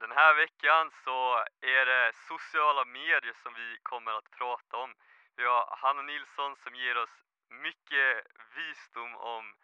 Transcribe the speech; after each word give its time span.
Den 0.00 0.12
här 0.12 0.34
veckan 0.34 0.90
så 1.04 1.44
är 1.60 1.86
det 1.86 2.12
sociala 2.28 2.84
medier 2.84 3.34
som 3.42 3.54
vi 3.54 3.78
kommer 3.82 4.12
att 4.12 4.30
prata 4.30 4.76
om. 4.76 4.94
Vi 5.36 5.44
har 5.44 5.76
Hanna 5.82 6.02
Nilsson 6.02 6.56
som 6.56 6.74
ger 6.74 6.96
oss 6.96 7.14
mycket 7.48 8.26
visdom 8.56 9.16
om 9.16 9.54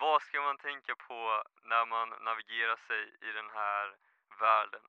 vad 0.00 0.22
ska 0.22 0.40
man 0.42 0.58
tänka 0.58 0.94
på 0.94 1.42
när 1.62 1.86
man 1.86 2.08
navigerar 2.08 2.76
sig 2.76 3.02
i 3.28 3.32
den 3.32 3.50
här 3.50 3.96
världen. 4.40 4.80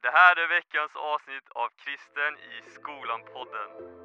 Det 0.00 0.10
här 0.10 0.36
är 0.36 0.48
veckans 0.48 0.96
avsnitt 0.96 1.48
av 1.48 1.68
Kristen 1.68 2.38
i 2.38 2.70
skolan-podden. 2.70 4.01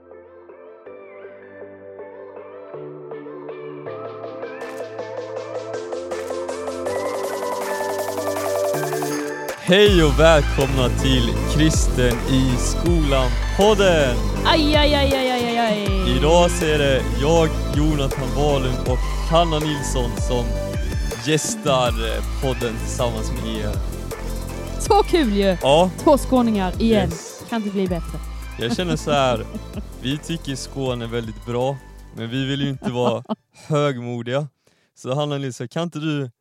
Hej 9.68 10.04
och 10.04 10.20
välkomna 10.20 10.90
till 10.90 11.30
Kristen 11.54 12.18
i 12.32 12.52
skolan-podden! 12.58 14.16
Aj, 14.46 14.76
aj, 14.76 14.96
aj, 14.96 15.14
aj, 15.16 15.32
aj, 15.32 15.58
aj. 15.58 16.18
Idag 16.18 16.52
så 16.52 16.66
är 16.66 16.78
det 16.78 17.02
jag, 17.22 17.50
Jonathan 17.76 18.28
Wahlund 18.36 18.88
och 18.88 18.98
Hanna 19.32 19.60
Nilsson 19.60 20.12
som 20.18 20.46
gästar 21.26 21.92
podden 22.42 22.76
tillsammans 22.78 23.32
med 23.32 23.56
er. 23.56 23.72
Så 24.80 25.04
kul 25.04 25.34
ju! 25.34 25.58
Ja, 25.62 25.90
Två 26.04 26.18
skåningar 26.18 26.82
igen. 26.82 27.10
yes. 27.10 27.44
Kan 27.50 27.62
inte 27.62 27.74
bli 27.74 27.88
bättre. 27.88 28.20
jag 28.60 28.76
känner 28.76 28.96
så 28.96 29.12
här. 29.12 29.46
vi 30.02 30.18
tycker 30.18 30.56
Skåne 30.56 31.06
är 31.06 31.10
väldigt 31.10 31.46
bra, 31.46 31.78
men 32.16 32.30
vi 32.30 32.46
vill 32.46 32.62
ju 32.62 32.70
inte 32.70 32.92
vara 32.92 33.24
högmodiga. 33.68 34.48
Så 34.98 35.16
Hanna 35.16 35.38
Nilsson, 35.38 35.68
kan 35.68 35.84
inte 35.84 36.00
du 36.00 36.32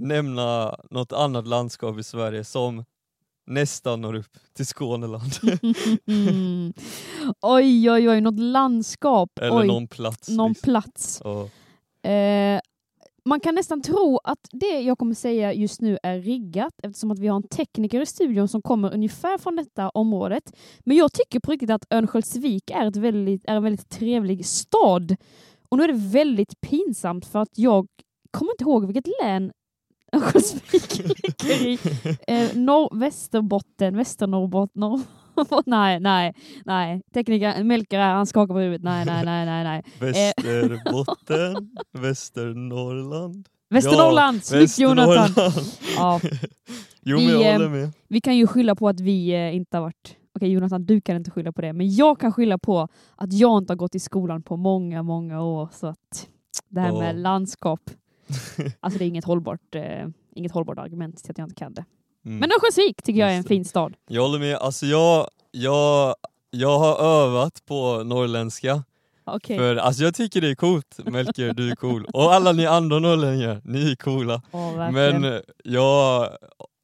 nämna 0.00 0.76
något 0.90 1.12
annat 1.12 1.46
landskap 1.46 1.98
i 1.98 2.02
Sverige 2.02 2.44
som 2.44 2.84
nästan 3.46 4.00
når 4.00 4.14
upp 4.14 4.36
till 4.56 4.66
Skåneland? 4.66 5.32
Mm. 6.06 6.72
Oj, 7.40 7.90
oj, 7.90 8.08
oj, 8.08 8.20
något 8.20 8.40
landskap. 8.40 9.38
Eller 9.38 9.60
oj, 9.60 9.66
någon 9.66 9.88
plats. 9.88 10.28
någon 10.28 10.50
liksom. 10.50 10.72
plats. 10.72 11.22
Ja. 11.24 11.48
Eh, 12.10 12.60
man 13.24 13.40
kan 13.40 13.54
nästan 13.54 13.82
tro 13.82 14.20
att 14.24 14.48
det 14.52 14.80
jag 14.80 14.98
kommer 14.98 15.14
säga 15.14 15.52
just 15.52 15.80
nu 15.80 15.98
är 16.02 16.18
riggat 16.18 16.74
eftersom 16.82 17.10
att 17.10 17.18
vi 17.18 17.28
har 17.28 17.36
en 17.36 17.48
tekniker 17.48 18.00
i 18.00 18.06
studion 18.06 18.48
som 18.48 18.62
kommer 18.62 18.94
ungefär 18.94 19.38
från 19.38 19.56
detta 19.56 19.88
området. 19.88 20.56
Men 20.80 20.96
jag 20.96 21.12
tycker 21.12 21.40
på 21.40 21.52
riktigt 21.52 21.70
att 21.70 21.92
Örnsköldsvik 21.94 22.70
är, 22.70 22.86
ett 22.86 22.96
väldigt, 22.96 23.44
är 23.44 23.56
en 23.56 23.62
väldigt 23.62 23.88
trevlig 23.88 24.46
stad. 24.46 25.16
Och 25.68 25.78
nu 25.78 25.84
är 25.84 25.88
det 25.88 26.08
väldigt 26.12 26.60
pinsamt 26.60 27.26
för 27.26 27.38
att 27.38 27.58
jag 27.58 27.86
kommer 28.30 28.52
inte 28.52 28.64
ihåg 28.64 28.86
vilket 28.86 29.14
län 29.22 29.52
Örnsköldsvik 30.12 30.98
ligger 30.98 31.66
i. 31.66 31.78
Eh, 32.26 32.56
norr, 32.56 32.98
Västerbotten, 32.98 33.96
Västernorrbotten, 33.96 34.80
norr, 34.80 35.00
nej, 35.66 36.00
nej, 36.00 36.34
nej. 36.64 37.02
Tekniker 37.14 37.64
Melker 37.64 37.98
här, 37.98 38.14
han 38.14 38.26
skakar 38.26 38.54
på 38.54 38.60
huvudet. 38.60 38.82
Nej, 38.82 39.04
nej, 39.04 39.24
nej, 39.24 39.46
nej, 39.46 39.64
nej. 39.64 39.82
Västerbotten, 40.00 41.70
Västernorrland. 41.98 43.48
Västernorrland, 43.70 44.44
snyggt 44.44 44.78
Jonathan! 44.78 45.52
Ja, 45.96 46.20
Jo 47.02 47.16
men 47.18 47.26
Vi, 47.26 47.32
jag 47.32 47.46
eh, 47.46 47.52
håller 47.52 47.68
med. 47.68 47.92
vi 48.08 48.20
kan 48.20 48.36
ju 48.36 48.46
skylla 48.46 48.74
på 48.74 48.88
att 48.88 49.00
vi 49.00 49.30
eh, 49.34 49.56
inte 49.56 49.76
har 49.76 49.82
varit... 49.82 50.16
Okej 50.36 50.52
Jonathan, 50.52 50.86
du 50.86 51.00
kan 51.00 51.16
inte 51.16 51.30
skylla 51.30 51.52
på 51.52 51.60
det, 51.60 51.72
men 51.72 51.94
jag 51.94 52.20
kan 52.20 52.32
skylla 52.32 52.58
på 52.58 52.88
att 53.16 53.32
jag 53.32 53.58
inte 53.58 53.70
har 53.72 53.76
gått 53.76 53.94
i 53.94 54.00
skolan 54.00 54.42
på 54.42 54.56
många, 54.56 55.02
många 55.02 55.42
år. 55.42 55.68
Så 55.72 55.86
att 55.86 56.28
det 56.68 56.80
här 56.80 56.92
med 56.92 57.08
Ja. 57.08 57.12
landskap, 57.20 57.80
alltså 58.80 58.98
det 58.98 59.04
är 59.04 59.08
inget 59.08 59.24
hållbart, 59.24 59.74
eh, 59.74 60.08
inget 60.34 60.52
hållbart 60.52 60.78
argument 60.78 61.22
till 61.22 61.30
att 61.30 61.38
jag 61.38 61.44
inte 61.44 61.54
kan 61.54 61.74
det. 61.74 61.84
Mm. 62.24 62.38
Men 62.38 62.50
Örnsköldsvik 62.52 63.02
tycker 63.02 63.20
jag 63.20 63.32
är 63.32 63.36
en 63.36 63.44
fin 63.44 63.64
stad. 63.64 63.96
Jag 64.08 64.22
håller 64.22 64.38
med, 64.38 64.56
alltså 64.56 64.86
jag, 64.86 65.28
jag, 65.50 66.14
jag 66.50 66.78
har 66.78 66.98
övat 66.98 67.62
på 67.66 68.02
norrländska. 68.04 68.82
Okej. 69.24 69.58
För 69.58 69.76
alltså 69.76 70.02
jag 70.02 70.14
tycker 70.14 70.40
det 70.40 70.50
är 70.50 70.54
coolt, 70.54 70.98
Melker 71.04 71.52
du 71.52 71.70
är 71.70 71.76
cool. 71.76 72.06
Och 72.12 72.34
alla 72.34 72.52
ni 72.52 72.66
andra 72.66 72.98
norrlänningar, 72.98 73.60
ni 73.64 73.90
är 73.90 73.96
coola. 73.96 74.42
Verkligen. 74.52 75.20
Men 75.20 75.32
eh, 75.32 75.40
jag, 75.64 76.28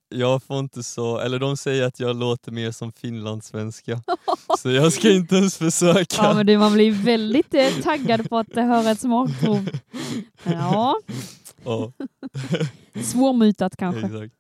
jag 0.09 0.43
får 0.43 0.59
inte 0.59 0.83
så, 0.83 1.19
eller 1.19 1.39
de 1.39 1.57
säger 1.57 1.87
att 1.87 2.01
jag 2.01 2.17
låter 2.17 2.53
mer 2.53 2.71
som 2.71 2.93
finlandssvenska. 2.93 4.01
så 4.59 4.71
jag 4.71 4.93
ska 4.93 5.11
inte 5.11 5.37
ens 5.37 5.57
försöka. 5.57 6.17
Ja, 6.23 6.35
men 6.35 6.47
du, 6.47 6.59
man 6.59 6.73
blir 6.73 6.93
väldigt 6.93 7.55
eh, 7.55 7.69
taggad 7.83 8.29
på 8.29 8.39
att 8.39 8.55
höra 8.55 8.91
ett 8.91 9.01
smakprov. 9.01 9.69
Ja, 10.45 11.01
Ja. 11.67 11.93
svårmutat 13.03 13.77
kanske. 13.77 14.07
Exakt. 14.07 14.35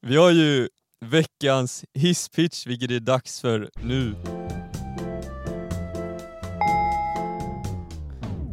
Vi 0.00 0.16
har 0.16 0.30
ju 0.30 0.68
veckans 1.04 1.84
hisspitch, 1.94 2.66
vilket 2.66 2.88
det 2.88 2.96
är 2.96 3.00
dags 3.00 3.40
för 3.40 3.70
nu. 3.82 4.14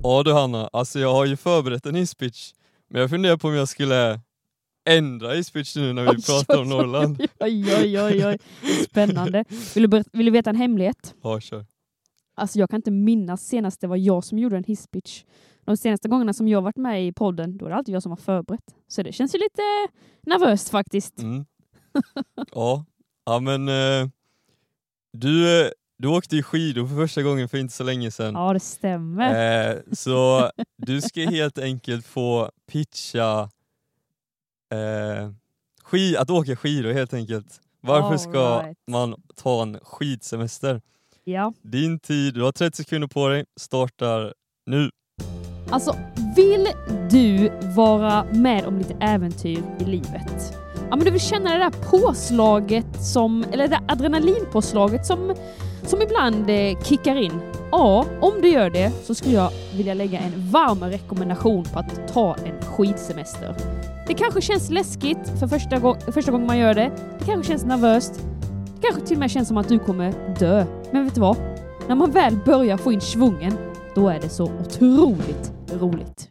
Ja 0.03 0.23
du 0.23 0.33
Hanna, 0.33 0.69
alltså 0.73 1.00
jag 1.00 1.13
har 1.13 1.25
ju 1.25 1.38
förberett 1.38 1.85
en 1.85 1.95
hisspitch, 1.95 2.53
men 2.89 3.01
jag 3.01 3.09
funderar 3.09 3.38
på 3.38 3.47
om 3.47 3.53
jag 3.53 3.69
skulle 3.69 4.19
ändra 4.89 5.31
hisspitch 5.33 5.75
nu 5.75 5.94
när 5.94 6.03
vi 6.03 6.09
Oj, 6.09 6.23
pratar 6.23 6.61
om 6.61 6.69
Norrland. 6.69 7.21
Oj, 7.39 7.75
oj, 7.79 8.01
oj, 8.01 8.25
oj. 8.25 8.38
Spännande. 8.89 9.45
Vill 9.75 9.89
du, 9.89 10.03
vill 10.13 10.25
du 10.25 10.31
veta 10.31 10.50
en 10.50 10.56
hemlighet? 10.56 11.16
Ja, 11.23 11.39
kör. 11.39 11.66
Alltså 12.39 12.59
jag 12.59 12.69
kan 12.69 12.77
inte 12.77 12.91
minnas 12.91 13.47
senast 13.47 13.81
det 13.81 13.88
var 13.88 13.97
jag 13.97 14.23
som 14.23 14.39
gjorde 14.39 14.57
en 14.57 14.63
hisspitch. 14.63 15.23
De 15.66 15.77
senaste 15.77 16.07
gångerna 16.07 16.33
som 16.33 16.47
jag 16.47 16.61
varit 16.61 16.77
med 16.77 17.07
i 17.07 17.13
podden, 17.13 17.57
då 17.57 17.66
är 17.66 17.69
det 17.69 17.75
alltid 17.75 17.95
jag 17.95 18.03
som 18.03 18.11
har 18.11 18.17
förberett. 18.17 18.75
Så 18.88 19.03
det 19.03 19.11
känns 19.11 19.35
ju 19.35 19.39
lite 19.39 19.61
nervöst 20.22 20.69
faktiskt. 20.69 21.19
Mm. 21.19 21.45
Ja. 22.51 22.85
ja, 23.25 23.39
men 23.39 23.67
eh, 23.67 24.09
du, 25.13 25.61
eh, 25.61 25.72
du 25.97 26.07
åkte 26.07 26.35
ju 26.35 26.44
skidor 26.44 26.88
för 26.88 26.95
första 26.95 27.22
gången 27.22 27.50
för 27.50 27.57
inte 27.57 27.73
så 27.73 27.83
länge 27.83 28.11
sedan. 28.11 28.33
Ja, 28.33 28.53
det 28.53 28.59
stämmer. 28.59 29.69
Eh, 29.69 29.77
så 29.91 30.51
du 30.77 31.01
ska 31.01 31.21
helt 31.21 31.57
enkelt 31.57 32.06
få 32.06 32.51
pitcha 32.67 33.50
eh, 34.73 35.31
skid, 35.83 36.17
att 36.17 36.29
åka 36.29 36.56
skidor 36.56 36.94
helt 36.94 37.13
enkelt. 37.13 37.61
Varför 37.81 38.17
ska 38.17 38.39
Alright. 38.39 38.77
man 38.88 39.16
ta 39.35 39.61
en 39.61 39.79
skidsemester? 39.83 40.81
Ja. 41.29 41.53
Din 41.63 42.00
tid, 42.00 42.34
du 42.34 42.44
har 42.44 42.51
30 42.51 42.78
sekunder 42.78 43.07
på 43.07 43.28
dig, 43.28 43.45
startar 43.59 44.34
nu. 44.66 44.90
Alltså, 45.69 45.95
vill 46.35 46.67
du 47.12 47.51
vara 47.75 48.23
med 48.23 48.66
om 48.66 48.78
lite 48.78 48.94
äventyr 49.00 49.63
i 49.79 49.84
livet? 49.84 50.53
Ja, 50.89 50.95
men 50.95 51.06
du 51.06 51.12
vill 51.12 51.22
känna 51.22 51.53
det 51.53 51.59
där 51.59 51.89
påslaget 51.89 53.03
som, 53.03 53.45
eller 53.51 53.68
det 53.68 53.75
där 53.75 53.94
adrenalinpåslaget 53.94 55.06
som, 55.06 55.35
som 55.84 56.01
ibland 56.01 56.50
eh, 56.50 56.84
kickar 56.84 57.16
in. 57.16 57.39
Ja, 57.72 58.06
om 58.22 58.41
du 58.41 58.50
gör 58.50 58.69
det 58.69 58.91
så 59.03 59.16
skulle 59.16 59.35
jag 59.35 59.51
vilja 59.75 59.94
lägga 59.94 60.19
en 60.19 60.51
varm 60.51 60.84
rekommendation 60.84 61.63
på 61.63 61.79
att 61.79 62.13
ta 62.13 62.35
en 62.35 62.62
skidsemester. 62.62 63.56
Det 64.07 64.13
kanske 64.13 64.41
känns 64.41 64.69
läskigt 64.69 65.39
för 65.39 65.47
första, 65.47 65.79
gång, 65.79 65.97
första 66.13 66.31
gången 66.31 66.47
man 66.47 66.57
gör 66.57 66.73
det. 66.73 66.91
Det 67.19 67.25
kanske 67.25 67.51
känns 67.51 67.66
nervöst. 67.66 68.19
Det 68.75 68.88
kanske 68.88 69.07
till 69.07 69.16
och 69.16 69.19
med 69.19 69.31
känns 69.31 69.47
som 69.47 69.57
att 69.57 69.69
du 69.69 69.79
kommer 69.79 70.35
dö. 70.39 70.78
Men 70.91 71.05
vet 71.05 71.16
du 71.16 71.22
vad? 71.22 71.38
När 71.88 71.95
man 71.95 72.11
väl 72.11 72.35
börjar 72.45 72.77
få 72.77 72.91
in 72.91 73.01
svungen, 73.01 73.53
då 73.95 74.09
är 74.09 74.19
det 74.19 74.29
så 74.29 74.44
otroligt 74.44 75.51
roligt. 75.72 76.29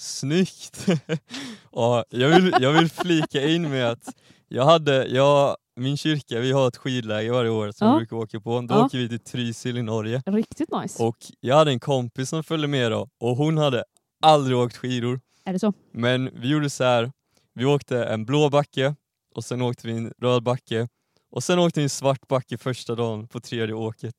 Snyggt! 0.00 0.86
ja, 1.72 2.04
jag, 2.10 2.28
vill, 2.28 2.54
jag 2.60 2.72
vill 2.72 2.88
flika 2.90 3.42
in 3.48 3.70
med 3.70 3.90
att 3.90 4.14
jag 4.48 4.64
hade, 4.64 5.06
jag, 5.06 5.56
min 5.76 5.96
kyrka, 5.96 6.40
vi 6.40 6.52
har 6.52 6.68
ett 6.68 6.76
skidläger 6.76 7.32
varje 7.32 7.50
år 7.50 7.70
som 7.72 7.86
Ja. 7.88 7.92
vi 7.94 7.98
brukar 7.98 8.16
åka 8.16 8.40
på. 8.40 8.60
Då 8.60 8.74
Ja. 8.74 8.84
åker 8.84 8.98
vi 8.98 9.08
till 9.08 9.20
Trysil 9.20 9.78
i 9.78 9.82
Norge. 9.82 10.22
Riktigt 10.26 10.68
nice. 10.82 11.02
Och 11.02 11.16
jag 11.40 11.56
hade 11.56 11.70
en 11.70 11.80
kompis 11.80 12.28
som 12.28 12.44
följde 12.44 12.68
med 12.68 12.90
då 12.92 13.08
och 13.20 13.36
hon 13.36 13.58
hade 13.58 13.84
aldrig 14.22 14.56
åkt 14.56 14.76
skidor. 14.76 15.20
Är 15.44 15.52
det 15.52 15.58
så? 15.58 15.72
Men 15.92 16.30
vi 16.40 16.48
gjorde 16.48 16.70
så 16.70 16.84
här. 16.84 17.12
vi 17.54 17.64
åkte 17.64 18.04
en 18.04 18.24
blå 18.24 18.48
backe 18.50 18.94
och 19.34 19.44
sen 19.44 19.62
åkte 19.62 19.86
vi 19.86 19.92
en 19.92 20.12
röd 20.22 20.42
backe 20.42 20.88
och 21.30 21.44
sen 21.44 21.58
åkte 21.58 21.80
vi 21.80 21.84
en 21.84 21.90
svart 21.90 22.28
backe 22.28 22.58
första 22.58 22.94
dagen 22.94 23.26
på 23.28 23.40
tredje 23.40 23.74
åket. 23.74 24.14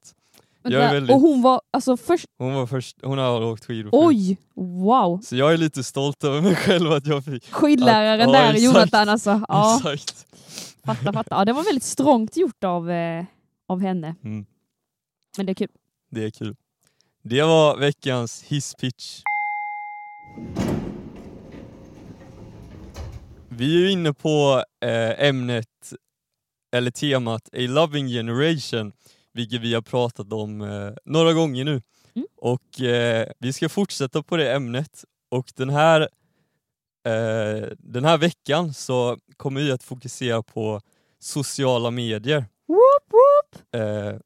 Jag 0.64 0.74
är 0.74 0.78
Vänta, 0.80 0.94
väldigt- 0.94 1.16
Och 1.16 1.22
hon 1.22 1.42
var 1.42 1.62
alltså 1.72 1.98
först... 1.98 2.26
Hon 2.38 2.54
var 2.54 2.68
först, 2.68 2.98
hon 3.04 3.18
har 3.18 3.42
åkt 3.42 3.66
skidor. 3.66 3.90
Oj! 3.94 4.38
Wow! 4.56 5.20
Så 5.24 5.36
jag 5.36 5.54
är 5.54 5.58
lite 5.58 5.84
stolt 5.84 6.24
över 6.24 6.42
mig 6.42 6.56
själv 6.56 6.92
att 6.92 7.06
jag 7.08 7.26
fick. 7.26 7.52
Skidläraren 7.52 8.20
Ja, 8.30 8.32
där, 8.32 8.44
exakt. 8.54 8.64
Jonathan 8.64 9.10
alltså. 9.10 9.42
Ja, 9.48 9.76
Exakt. 9.94 10.26
fatta, 10.86 11.14
fatta. 11.14 11.36
Ja, 11.36 11.46
det 11.46 11.54
var 11.54 11.64
väldigt 11.64 11.84
strångt 11.84 12.38
gjort 12.38 12.64
av, 12.64 12.92
eh, 12.92 13.26
av 13.68 13.82
henne. 13.82 14.16
Mm, 14.24 14.46
Men 15.38 15.46
det 15.46 15.52
är 15.52 15.54
kul. 15.56 15.68
det 16.12 16.24
är 16.26 16.30
kul. 16.30 16.56
Det 17.24 17.42
var 17.44 17.78
veckans 17.78 18.44
hisspitch. 18.44 19.22
Vi 23.50 23.76
är 23.76 23.80
ju 23.80 23.92
inne 23.92 24.14
på 24.14 24.64
eh, 24.86 25.26
ämnet, 25.28 25.94
eller 26.72 26.92
temat, 26.92 27.50
A 27.54 27.60
Loving 27.60 28.08
Generation, 28.08 28.92
vilket 29.34 29.62
vi 29.62 29.74
har 29.74 29.82
pratat 29.82 30.34
om 30.34 30.62
eh, 30.62 30.92
några 31.06 31.34
gånger 31.34 31.64
nu. 31.64 31.82
Mm. 32.14 32.28
Och 32.38 32.82
eh, 32.82 33.32
vi 33.40 33.54
ska 33.54 33.70
fortsätta 33.70 34.24
på 34.24 34.38
det 34.38 34.54
ämnet 34.54 35.06
och 35.32 35.52
den 35.56 35.70
här 35.70 36.02
eh, 37.06 37.70
den 37.78 38.06
här 38.06 38.18
veckan 38.18 38.74
så 38.74 39.18
kommer 39.38 39.62
vi 39.62 39.72
att 39.72 39.84
fokusera 39.84 40.44
på 40.44 40.82
sociala 41.20 41.92
medier. 41.92 42.46
Whoop, 42.68 43.12
whoop. 43.12 43.76
Eh, 43.76 44.20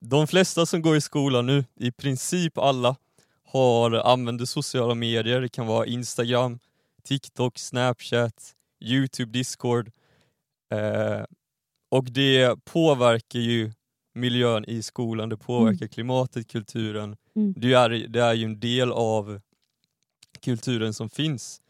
de 0.00 0.26
flesta 0.26 0.66
som 0.66 0.82
går 0.82 0.96
i 0.96 1.00
skolan 1.00 1.46
nu, 1.46 1.64
i 1.76 1.92
princip 1.92 2.58
alla, 2.58 2.96
har 3.44 3.90
använder 3.90 4.44
sociala 4.44 4.94
medier. 4.94 5.40
Det 5.40 5.48
kan 5.48 5.66
vara 5.66 5.86
Instagram, 5.86 6.58
TikTok, 7.02 7.58
Snapchat, 7.58 8.54
Youtube, 8.80 9.32
Discord. 9.32 9.90
Eh, 10.72 11.24
och 11.90 12.04
det 12.04 12.64
påverkar 12.64 13.38
ju 13.38 13.72
miljön 14.14 14.64
i 14.64 14.82
skolan, 14.82 15.28
det 15.28 15.36
påverkar 15.36 15.86
klimatet, 15.86 16.48
kulturen. 16.48 17.16
Mm. 17.36 17.54
Det, 17.56 17.72
är, 17.72 17.90
det 17.90 18.20
är 18.20 18.34
ju 18.34 18.44
en 18.44 18.60
del 18.60 18.92
av 18.92 19.40
kulturen 20.40 20.94
som 20.94 21.10
finns. 21.10 21.60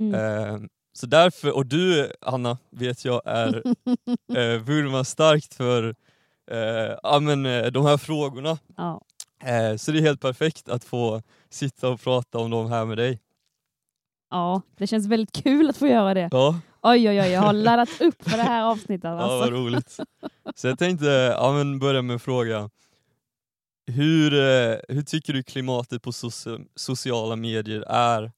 Mm. 0.00 0.14
Eh, 0.14 0.60
så 0.92 1.06
därför, 1.06 1.56
och 1.56 1.66
du 1.66 2.12
Anna 2.20 2.58
vet 2.70 3.04
jag 3.04 3.22
är 3.24 3.56
eh, 4.36 4.62
vurmar 4.62 5.04
starkt 5.04 5.54
för 5.54 5.94
eh, 6.50 6.96
ja, 7.02 7.20
men, 7.20 7.46
eh, 7.46 7.66
de 7.66 7.86
här 7.86 7.96
frågorna. 7.96 8.58
Ja. 8.76 9.00
Eh, 9.44 9.76
så 9.76 9.92
det 9.92 9.98
är 9.98 10.02
helt 10.02 10.20
perfekt 10.20 10.68
att 10.68 10.84
få 10.84 11.22
sitta 11.50 11.88
och 11.88 12.00
prata 12.00 12.38
om 12.38 12.50
dem 12.50 12.70
här 12.70 12.84
med 12.84 12.98
dig. 12.98 13.20
ja, 14.30 14.62
det 14.76 14.86
känns 14.86 15.06
väldigt 15.06 15.32
kul 15.32 15.70
att 15.70 15.76
få 15.76 15.86
göra 15.86 16.14
det. 16.14 16.28
Ja, 16.32 16.60
Oj, 16.82 17.08
oj, 17.08 17.20
oj, 17.20 17.28
jag 17.28 17.40
har 17.40 17.52
laddat 17.52 18.00
upp 18.00 18.22
för 18.22 18.36
det 18.36 18.42
här 18.42 18.62
avsnittet. 18.64 19.04
ja 19.04 19.10
Alltså. 19.18 19.38
vad 19.38 19.48
roligt. 19.52 19.96
Så 20.54 20.66
jag 20.68 20.78
tänkte 20.78 21.06
ja, 21.06 21.52
men 21.52 21.78
börja 21.78 22.02
med 22.02 22.14
en 22.14 22.20
fråga. 22.20 22.70
Hur, 23.86 24.34
eh, 24.34 24.76
hur 24.88 25.02
tycker 25.02 25.32
du 25.32 25.42
klimatet 25.42 26.02
på 26.02 26.10
soci- 26.10 26.66
sociala 26.74 27.36
medier 27.36 27.80
är 27.88 28.32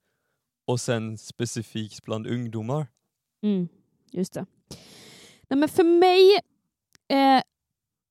och 0.67 0.81
sen 0.81 1.19
specifikt 1.19 2.03
bland 2.05 2.27
ungdomar? 2.27 2.87
Mm, 3.43 3.69
just 4.11 4.33
det. 4.33 4.47
Nej, 5.49 5.59
men 5.59 5.69
för 5.69 5.85
mig, 5.85 6.35
eh, 7.12 7.43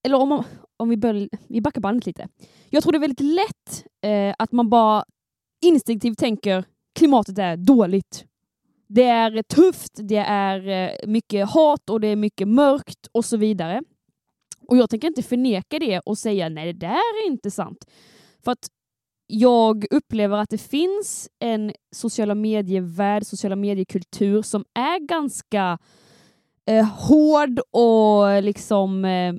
eller 0.06 0.16
om, 0.20 0.44
om 0.76 0.88
vi, 0.88 0.96
börjar, 0.96 1.28
vi 1.48 1.60
backar 1.60 1.80
bandet 1.80 2.06
lite. 2.06 2.28
Jag 2.70 2.82
tror 2.82 2.92
det 2.92 2.98
är 2.98 3.00
väldigt 3.00 3.20
lätt 3.36 3.86
eh, 4.04 4.34
att 4.38 4.52
man 4.52 4.70
bara 4.70 5.04
instinktivt 5.64 6.18
tänker 6.18 6.64
klimatet 6.98 7.38
är 7.38 7.56
dåligt. 7.56 8.24
Det 8.94 9.04
är 9.04 9.42
tufft, 9.42 9.92
det 9.94 10.16
är 10.16 10.68
eh, 10.68 11.08
mycket 11.08 11.50
hat 11.50 11.90
och 11.90 12.00
det 12.00 12.08
är 12.08 12.16
mycket 12.16 12.48
mörkt 12.48 13.06
och 13.12 13.24
så 13.24 13.36
vidare. 13.36 13.82
Och 14.68 14.76
jag 14.76 14.90
tänker 14.90 15.08
inte 15.08 15.22
förneka 15.22 15.78
det 15.78 16.00
och 16.00 16.18
säga 16.18 16.48
nej, 16.48 16.72
det 16.72 16.86
där 16.86 17.24
är 17.24 17.26
inte 17.26 17.50
sant. 17.50 17.84
För 18.44 18.52
att 18.52 18.68
jag 19.26 19.84
upplever 19.90 20.36
att 20.36 20.50
det 20.50 20.58
finns 20.58 21.28
en 21.38 21.72
sociala 21.94 22.34
medievärld, 22.34 23.26
sociala 23.26 23.56
mediekultur 23.56 24.42
som 24.42 24.64
är 24.74 25.06
ganska 25.06 25.78
eh, 26.66 26.84
hård 26.84 27.60
och 27.70 28.42
liksom 28.42 29.04
eh, 29.04 29.34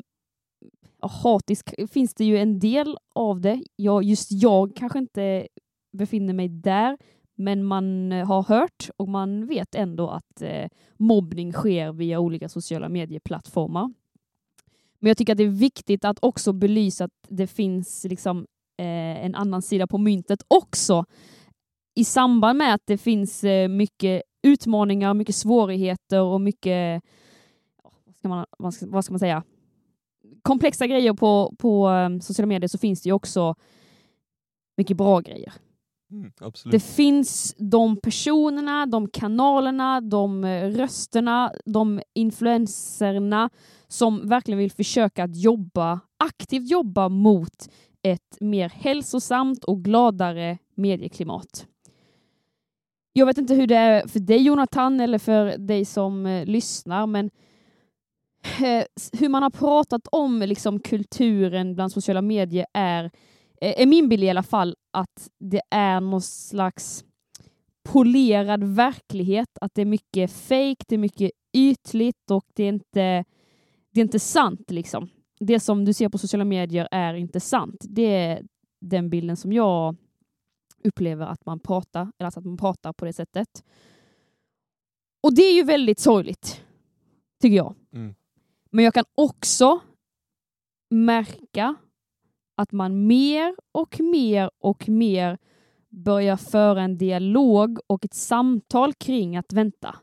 hatisk 1.01 1.73
finns 1.91 2.13
det 2.13 2.25
ju 2.25 2.37
en 2.37 2.59
del 2.59 2.97
av 3.15 3.41
det. 3.41 3.63
Jag, 3.75 4.03
just 4.03 4.31
jag 4.31 4.75
kanske 4.75 4.99
inte 4.99 5.47
befinner 5.97 6.33
mig 6.33 6.47
där, 6.47 6.97
men 7.35 7.63
man 7.63 8.11
eh, 8.11 8.27
har 8.27 8.43
hört 8.43 8.89
och 8.97 9.09
man 9.09 9.47
vet 9.47 9.75
ändå 9.75 10.09
att 10.09 10.41
eh, 10.41 10.67
mobbning 10.97 11.53
sker 11.53 11.91
via 11.91 12.19
olika 12.19 12.49
sociala 12.49 12.89
medieplattformar. 12.89 13.93
Men 14.99 15.07
jag 15.07 15.17
tycker 15.17 15.33
att 15.33 15.37
det 15.37 15.43
är 15.43 15.47
viktigt 15.47 16.05
att 16.05 16.17
också 16.21 16.53
belysa 16.53 17.03
att 17.03 17.11
det 17.27 17.47
finns 17.47 18.03
liksom 18.09 18.45
eh, 18.77 19.25
en 19.25 19.35
annan 19.35 19.61
sida 19.61 19.87
på 19.87 19.97
myntet 19.97 20.43
också. 20.47 21.05
I 21.95 22.05
samband 22.05 22.57
med 22.57 22.73
att 22.73 22.81
det 22.85 22.97
finns 22.97 23.43
eh, 23.43 23.67
mycket 23.67 24.21
utmaningar, 24.43 25.13
mycket 25.13 25.35
svårigheter 25.35 26.21
och 26.21 26.41
mycket, 26.41 27.03
vad 28.05 28.15
ska 28.15 28.27
man, 28.27 28.45
vad 28.57 28.73
ska, 28.73 28.85
vad 28.87 29.05
ska 29.05 29.11
man 29.11 29.19
säga, 29.19 29.43
komplexa 30.41 30.87
grejer 30.87 31.13
på, 31.13 31.55
på 31.57 31.89
eh, 31.89 32.19
sociala 32.19 32.47
medier 32.47 32.67
så 32.67 32.77
finns 32.77 33.01
det 33.01 33.09
ju 33.09 33.13
också 33.13 33.55
mycket 34.77 34.97
bra 34.97 35.19
grejer. 35.19 35.53
Mm. 36.13 36.31
Det 36.65 36.79
finns 36.79 37.55
de 37.57 37.97
personerna, 37.97 38.85
de 38.85 39.07
kanalerna, 39.07 40.01
de 40.01 40.43
eh, 40.43 40.69
rösterna, 40.69 41.53
de 41.65 42.01
influenserna 42.13 43.49
som 43.87 44.27
verkligen 44.29 44.57
vill 44.57 44.71
försöka 44.71 45.23
att 45.23 45.35
jobba, 45.35 45.99
aktivt 46.17 46.71
jobba 46.71 47.09
mot 47.09 47.69
ett 48.01 48.37
mer 48.39 48.69
hälsosamt 48.69 49.63
och 49.63 49.83
gladare 49.83 50.57
medieklimat. 50.75 51.67
Jag 53.13 53.25
vet 53.25 53.37
inte 53.37 53.53
hur 53.53 53.67
det 53.67 53.75
är 53.75 54.07
för 54.07 54.19
dig 54.19 54.41
Jonathan 54.41 54.99
eller 54.99 55.17
för 55.17 55.57
dig 55.57 55.85
som 55.85 56.25
eh, 56.25 56.45
lyssnar, 56.45 57.07
men 57.07 57.29
eh, 58.59 58.83
hur 59.19 59.29
man 59.29 59.43
har 59.43 59.49
pratat 59.49 60.07
om 60.11 60.39
liksom, 60.39 60.79
kulturen 60.79 61.75
bland 61.75 61.91
sociala 61.91 62.21
medier 62.21 62.65
är, 62.73 63.11
är 63.63 63.85
min 63.85 64.09
bild 64.09 64.23
i 64.23 64.29
alla 64.29 64.43
fall 64.43 64.75
att 64.91 65.29
det 65.39 65.61
är 65.71 65.99
någon 65.99 66.21
slags 66.21 67.05
polerad 67.83 68.63
verklighet, 68.63 69.57
att 69.61 69.75
det 69.75 69.81
är 69.81 69.85
mycket 69.85 70.31
fake, 70.31 70.85
det 70.87 70.95
är 70.95 70.99
mycket 70.99 71.31
ytligt 71.53 72.31
och 72.31 72.45
det 72.53 72.63
är 72.63 72.69
inte, 72.69 73.25
det 73.91 73.99
är 73.99 74.03
inte 74.03 74.19
sant. 74.19 74.71
Liksom. 74.71 75.09
Det 75.39 75.59
som 75.59 75.85
du 75.85 75.93
ser 75.93 76.09
på 76.09 76.17
sociala 76.17 76.45
medier 76.45 76.87
är 76.91 77.13
inte 77.13 77.39
sant. 77.39 77.85
Det 77.89 78.15
är 78.15 78.43
den 78.81 79.09
bilden 79.09 79.37
som 79.37 79.53
jag 79.53 79.95
upplever 80.83 81.25
att 81.25 81.45
man 81.45 81.59
pratar, 81.59 82.01
eller 82.01 82.25
alltså 82.25 82.39
att 82.39 82.45
man 82.45 82.57
pratar 82.57 82.93
på 82.93 83.05
det 83.05 83.13
sättet. 83.13 83.63
Och 85.23 85.35
det 85.35 85.41
är 85.41 85.53
ju 85.53 85.63
väldigt 85.63 85.99
sorgligt, 85.99 86.65
tycker 87.41 87.55
jag. 87.55 87.75
Mm. 87.93 88.15
Men 88.71 88.85
jag 88.85 88.93
kan 88.93 89.05
också 89.15 89.79
märka 90.89 91.75
att 92.55 92.71
man 92.71 93.07
mer 93.07 93.55
och 93.71 93.99
mer 93.99 94.51
och 94.59 94.89
mer 94.89 95.37
börjar 95.89 96.37
föra 96.37 96.81
en 96.81 96.97
dialog 96.97 97.79
och 97.87 98.05
ett 98.05 98.13
samtal 98.13 98.93
kring 98.93 99.37
att 99.37 99.53
vänta, 99.53 99.95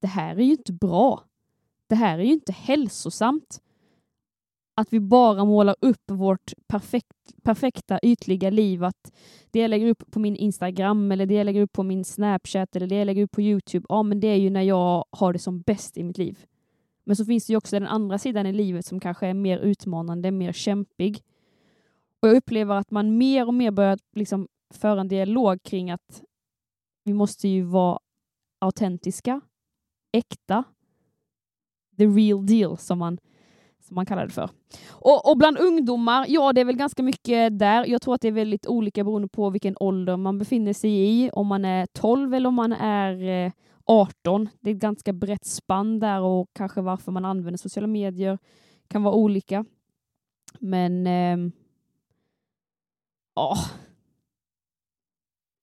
det 0.00 0.06
här 0.06 0.36
är 0.36 0.42
ju 0.42 0.50
inte 0.50 0.72
bra. 0.72 1.22
Det 1.88 1.94
här 1.94 2.18
är 2.18 2.22
ju 2.22 2.32
inte 2.32 2.52
hälsosamt. 2.52 3.60
Att 4.74 4.92
vi 4.92 5.00
bara 5.00 5.44
målar 5.44 5.76
upp 5.80 6.10
vårt 6.10 6.52
perfekt, 6.66 7.42
perfekta 7.42 8.00
ytliga 8.02 8.50
liv, 8.50 8.84
att 8.84 9.12
det 9.50 9.58
jag 9.58 9.68
lägger 9.68 9.86
upp 9.86 10.10
på 10.10 10.18
min 10.18 10.36
Instagram 10.36 11.12
eller 11.12 11.26
det 11.26 11.34
jag 11.34 11.44
lägger 11.44 11.62
upp 11.62 11.72
på 11.72 11.82
min 11.82 12.04
Snapchat 12.04 12.76
eller 12.76 12.86
det 12.86 12.96
jag 12.96 13.06
lägger 13.06 13.22
upp 13.22 13.30
på 13.30 13.42
Youtube, 13.42 13.86
ja 13.88 14.02
men 14.02 14.20
det 14.20 14.28
är 14.28 14.36
ju 14.36 14.50
när 14.50 14.62
jag 14.62 15.04
har 15.10 15.32
det 15.32 15.38
som 15.38 15.60
bäst 15.60 15.96
i 15.96 16.02
mitt 16.02 16.18
liv. 16.18 16.46
Men 17.04 17.16
så 17.16 17.24
finns 17.24 17.46
det 17.46 17.52
ju 17.52 17.56
också 17.56 17.76
den 17.76 17.88
andra 17.88 18.18
sidan 18.18 18.46
i 18.46 18.52
livet 18.52 18.86
som 18.86 19.00
kanske 19.00 19.26
är 19.26 19.34
mer 19.34 19.58
utmanande, 19.58 20.30
mer 20.30 20.52
kämpig. 20.52 21.22
Och 22.26 22.30
jag 22.30 22.36
upplever 22.36 22.74
att 22.74 22.90
man 22.90 23.18
mer 23.18 23.46
och 23.46 23.54
mer 23.54 23.70
börjar 23.70 23.98
liksom 24.12 24.48
föra 24.74 25.00
en 25.00 25.08
dialog 25.08 25.62
kring 25.62 25.90
att 25.90 26.22
vi 27.04 27.14
måste 27.14 27.48
ju 27.48 27.62
vara 27.62 27.98
autentiska, 28.58 29.40
äkta, 30.12 30.64
the 31.96 32.06
real 32.06 32.46
deal 32.46 32.76
som 32.76 32.98
man, 32.98 33.18
som 33.80 33.94
man 33.94 34.06
kallar 34.06 34.24
det 34.24 34.32
för. 34.32 34.50
Och, 34.88 35.30
och 35.30 35.38
bland 35.38 35.58
ungdomar, 35.58 36.26
ja 36.28 36.52
det 36.52 36.60
är 36.60 36.64
väl 36.64 36.76
ganska 36.76 37.02
mycket 37.02 37.58
där. 37.58 37.86
Jag 37.86 38.02
tror 38.02 38.14
att 38.14 38.20
det 38.20 38.28
är 38.28 38.32
väldigt 38.32 38.66
olika 38.66 39.04
beroende 39.04 39.28
på 39.28 39.50
vilken 39.50 39.76
ålder 39.80 40.16
man 40.16 40.38
befinner 40.38 40.72
sig 40.72 40.90
i, 40.90 41.30
om 41.32 41.46
man 41.46 41.64
är 41.64 41.86
12 41.86 42.34
eller 42.34 42.48
om 42.48 42.54
man 42.54 42.72
är 42.72 43.44
eh, 43.46 43.52
18. 43.84 44.48
Det 44.60 44.70
är 44.70 44.74
ett 44.74 44.80
ganska 44.80 45.12
brett 45.12 45.44
spann 45.44 45.98
där 45.98 46.20
och 46.20 46.50
kanske 46.52 46.80
varför 46.80 47.12
man 47.12 47.24
använder 47.24 47.58
sociala 47.58 47.86
medier 47.86 48.38
kan 48.88 49.02
vara 49.02 49.14
olika. 49.14 49.64
Men 50.60 51.06
eh, 51.06 51.52
ja, 53.36 53.56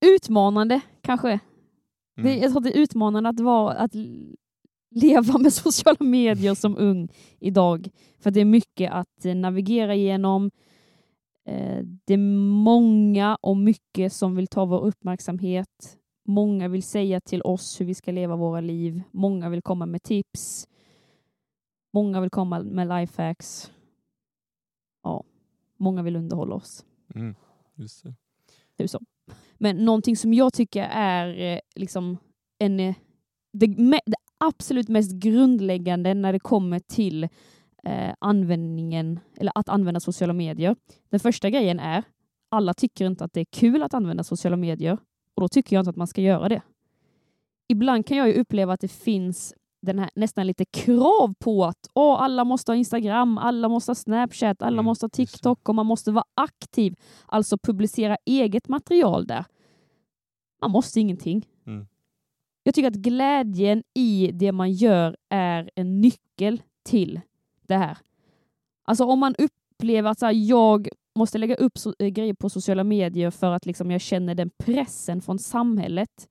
utmanande 0.06 0.80
kanske. 1.00 1.28
Det, 1.28 2.20
Mm. 2.22 2.38
jag 2.42 2.50
tror 2.52 2.60
det 2.60 2.76
är 2.78 2.82
utmanande 2.82 3.28
att, 3.28 3.40
vara, 3.40 3.74
att 3.74 3.94
leva 4.90 5.38
med 5.38 5.52
sociala 5.52 5.96
medier 6.00 6.54
som 6.54 6.76
ung 6.78 7.08
idag. 7.38 7.88
För 8.18 8.30
det 8.30 8.40
är 8.40 8.44
mycket 8.44 8.92
att 8.92 9.24
eh, 9.24 9.34
navigera 9.34 9.94
igenom. 9.94 10.50
Eh, 11.48 11.84
Det 12.04 12.14
är 12.14 12.18
många 12.64 13.36
och 13.40 13.56
mycket 13.56 14.12
som 14.12 14.36
vill 14.36 14.46
ta 14.46 14.64
vår 14.64 14.80
uppmärksamhet. 14.84 15.98
Många 16.28 16.68
vill 16.68 16.82
säga 16.82 17.20
till 17.20 17.42
oss 17.42 17.80
hur 17.80 17.86
vi 17.86 17.94
ska 17.94 18.12
leva 18.12 18.36
våra 18.36 18.60
liv. 18.60 19.02
Många 19.10 19.48
vill 19.50 19.62
komma 19.62 19.86
med 19.86 20.02
tips. 20.02 20.68
Många 21.92 22.20
vill 22.20 22.30
komma 22.30 22.62
med 22.62 22.88
lifehacks. 22.88 23.72
Ja, 25.02 25.24
många 25.76 26.02
vill 26.02 26.16
underhålla 26.16 26.54
oss. 26.54 26.84
Mm, 27.14 27.34
just 27.76 28.04
det. 28.04 28.14
Det 28.76 28.88
så. 28.88 29.00
Men 29.58 29.84
någonting 29.84 30.16
som 30.16 30.34
jag 30.34 30.52
tycker 30.52 30.82
är 30.90 31.54
eh, 31.54 31.60
liksom 31.74 32.18
en, 32.58 32.80
eh, 32.80 32.94
det, 33.52 33.68
me, 33.68 34.00
det 34.06 34.16
absolut 34.38 34.88
mest 34.88 35.12
grundläggande 35.12 36.14
när 36.14 36.32
det 36.32 36.40
kommer 36.40 36.78
till 36.78 37.24
eh, 37.84 38.14
användningen, 38.18 39.20
eller 39.36 39.52
att 39.54 39.68
använda 39.68 40.00
sociala 40.00 40.32
medier. 40.32 40.76
Den 41.08 41.20
första 41.20 41.50
grejen 41.50 41.80
är, 41.80 42.02
alla 42.50 42.74
tycker 42.74 43.06
inte 43.06 43.24
att 43.24 43.32
det 43.32 43.40
är 43.40 43.46
kul 43.52 43.82
att 43.82 43.94
använda 43.94 44.24
sociala 44.24 44.56
medier 44.56 44.98
och 45.34 45.40
då 45.40 45.48
tycker 45.48 45.76
jag 45.76 45.80
inte 45.80 45.90
att 45.90 45.96
man 45.96 46.06
ska 46.06 46.20
göra 46.20 46.48
det. 46.48 46.62
ibland 47.68 48.06
kan 48.06 48.16
jag 48.16 48.28
ju 48.28 48.34
uppleva 48.34 48.72
att 48.72 48.80
det 48.80 48.92
finns 48.92 49.54
den 49.84 49.98
här, 49.98 50.10
nästan 50.14 50.46
lite 50.46 50.64
krav 50.64 51.34
på 51.38 51.64
att 51.64 51.90
åh, 51.94 52.22
alla 52.22 52.44
måste 52.44 52.72
ha 52.72 52.76
Instagram, 52.76 53.38
alla 53.38 53.68
måste 53.68 53.90
ha 53.90 53.94
Snapchat, 53.94 54.62
alla 54.62 54.74
Mm, 54.74 54.84
måste 54.84 55.04
ha. 55.04 55.08
TikTok 55.08 55.68
och 55.68 55.74
man 55.74 55.86
måste 55.86 56.12
vara 56.12 56.24
aktiv, 56.34 56.94
alltså 57.26 57.58
publicera 57.58 58.16
eget 58.24 58.68
material 58.68 59.26
där. 59.26 59.44
Man 60.60 60.70
måste 60.70 61.00
ingenting. 61.00 61.46
Mm. 61.66 61.86
Jag 62.62 62.74
tycker 62.74 62.88
att 62.88 62.94
glädjen 62.94 63.82
i 63.94 64.30
det 64.34 64.52
man 64.52 64.72
gör 64.72 65.16
är 65.28 65.70
en 65.74 66.00
nyckel 66.00 66.62
till 66.82 67.20
det 67.62 67.76
här. 67.76 67.98
Alltså 68.84 69.04
om 69.04 69.18
man 69.18 69.34
upplever 69.38 70.10
att 70.10 70.18
så 70.18 70.26
här, 70.26 70.32
jag 70.32 70.88
måste 71.14 71.38
lägga 71.38 71.54
upp 71.54 71.78
so 71.78 71.92
eh, 71.98 72.08
grejer 72.08 72.34
på 72.34 72.50
sociala 72.50 72.84
medier 72.84 73.30
för 73.30 73.52
att 73.52 73.66
liksom, 73.66 73.90
jag 73.90 74.00
känner 74.00 74.34
den 74.34 74.50
pressen 74.50 75.20
från 75.20 75.38
samhället, 75.38 76.28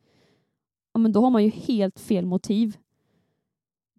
ja, 0.94 1.00
men 1.00 1.12
då 1.12 1.22
har 1.22 1.30
man 1.30 1.44
ju 1.44 1.50
helt 1.50 2.00
fel 2.00 2.26
motiv. 2.26 2.78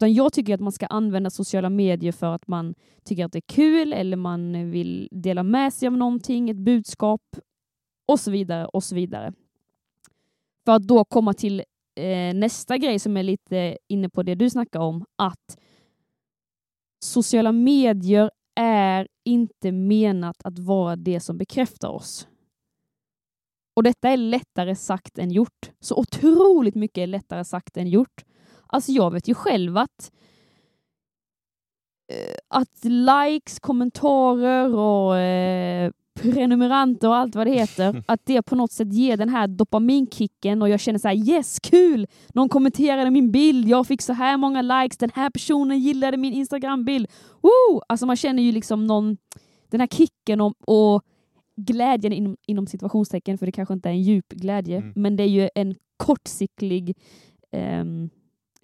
Utan 0.04 0.14
jag 0.14 0.32
tycker 0.32 0.54
att 0.54 0.60
man 0.60 0.72
ska 0.72 0.86
använda 0.86 1.30
sociala 1.30 1.70
medier 1.70 2.12
för 2.12 2.34
att 2.34 2.48
man 2.48 2.74
tycker 3.04 3.24
att 3.24 3.32
det 3.32 3.38
är 3.38 3.54
kul 3.54 3.92
eller 3.92 4.16
man 4.16 4.70
vill 4.70 5.08
dela 5.10 5.42
med 5.42 5.72
sig 5.72 5.86
av 5.86 5.96
någonting, 5.96 6.50
ett 6.50 6.56
budskap 6.56 7.22
och 8.08 8.20
så 8.20 8.30
vidare 8.30 8.66
och 8.66 8.84
så 8.84 8.94
vidare. 8.94 9.32
För 10.64 10.72
att 10.72 10.82
då 10.82 11.04
komma 11.04 11.34
till 11.34 11.62
eh, 12.00 12.34
nästa 12.34 12.78
grej 12.78 12.98
som 12.98 13.16
är 13.16 13.22
lite 13.22 13.78
inne 13.88 14.08
på 14.08 14.22
det 14.22 14.34
du 14.34 14.50
snackar 14.50 14.80
om, 14.80 15.04
att 15.16 15.58
sociala 17.04 17.52
medier 17.52 18.30
är 18.60 19.08
inte 19.24 19.72
menat 19.72 20.36
att 20.44 20.58
vara 20.58 20.96
det 20.96 21.20
som 21.20 21.38
bekräftar 21.38 21.88
oss. 21.88 22.28
Och 23.76 23.82
detta 23.82 24.08
är 24.08 24.16
lättare 24.16 24.76
sagt 24.76 25.18
än 25.18 25.30
gjort. 25.30 25.70
Så 25.80 25.96
otroligt 25.96 26.74
mycket 26.74 27.02
är 27.02 27.06
lättare 27.06 27.44
sagt 27.44 27.76
än 27.76 27.88
gjort. 27.88 28.24
Alltså 28.74 28.92
jag 28.92 29.10
vet 29.12 29.28
ju 29.28 29.34
själv 29.34 29.76
att 29.76 30.12
eh, 32.12 32.36
att 32.48 32.84
likes, 32.84 33.60
kommentarer 33.60 34.74
och 34.74 35.16
eh, 35.18 35.90
prenumeranter 36.14 37.08
och 37.08 37.16
allt 37.16 37.34
vad 37.34 37.46
det 37.46 37.52
heter, 37.52 38.02
att 38.08 38.20
det 38.26 38.42
på 38.42 38.56
något 38.56 38.72
sätt 38.72 38.92
ger 38.92 39.16
den 39.16 39.28
här 39.28 39.48
dopaminkicken 39.48 40.62
och 40.62 40.68
jag 40.68 40.80
känner 40.80 40.98
så 40.98 41.08
här 41.08 41.28
yes, 41.30 41.60
kul! 41.60 42.06
Någon 42.34 42.48
kommenterade 42.48 43.10
min 43.10 43.30
bild, 43.32 43.68
jag 43.68 43.86
fick 43.86 44.02
så 44.02 44.12
här 44.12 44.36
många 44.36 44.62
likes, 44.62 44.96
den 44.98 45.10
här 45.14 45.30
personen 45.30 45.78
gillade 45.78 46.16
min 46.16 46.32
Instagram-bild. 46.32 47.06
Woo! 47.42 47.80
Alltså 47.88 48.06
man 48.06 48.16
känner 48.16 48.42
ju 48.42 48.52
liksom 48.52 48.86
någon, 48.86 49.16
den 49.70 49.80
här 49.80 49.86
kicken 49.86 50.40
och, 50.40 50.54
och 50.66 51.02
glädjen 51.56 52.12
inom, 52.12 52.36
inom 52.46 52.66
situationstecken, 52.66 53.38
för 53.38 53.46
det 53.46 53.52
kanske 53.52 53.74
inte 53.74 53.88
är 53.88 53.92
en 53.92 54.02
djup 54.02 54.28
glädje, 54.28 54.76
Mm. 54.76 54.92
men 54.96 55.16
det 55.16 55.22
är 55.22 55.28
ju 55.28 55.48
en 55.54 55.74
kortsiktig 55.96 56.96
ehm, 57.52 58.10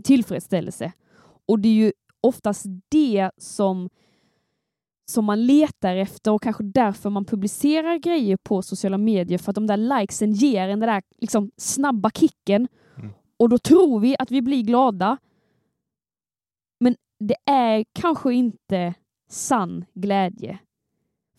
tillfredsställelse. 0.00 0.92
Och 1.47 1.59
det 1.59 1.69
är 1.69 1.75
ju 1.75 1.92
oftast 2.21 2.66
det 2.88 3.30
som, 3.37 3.90
som 5.11 5.25
man 5.25 5.47
letar 5.47 5.97
efter 5.97 6.33
och 6.33 6.42
kanske 6.42 6.64
därför 6.64 7.11
man 7.11 7.25
publicerar 7.25 7.99
grejer 7.99 8.37
på 8.37 8.62
sociala 8.62 8.99
medier 8.99 9.38
för 9.38 9.50
att 9.50 9.54
de 9.54 9.66
där 9.66 9.76
likesen 10.00 10.33
ger 10.33 10.69
en 10.69 10.80
den 10.80 10.88
där 10.88 11.02
liksom, 11.19 11.50
snabba 11.57 12.11
kicken 12.11 12.69
Mm. 12.97 13.11
och 13.38 13.49
då 13.49 13.59
tror 13.59 14.00
vi 14.00 14.16
att 14.19 14.30
vi 14.30 14.42
blir 14.42 14.62
glada. 14.62 15.19
Men 16.80 16.97
det 17.19 17.37
är 17.47 17.85
kanske 17.92 18.35
inte 18.35 18.95
sann 19.30 19.85
glädje. 19.95 20.59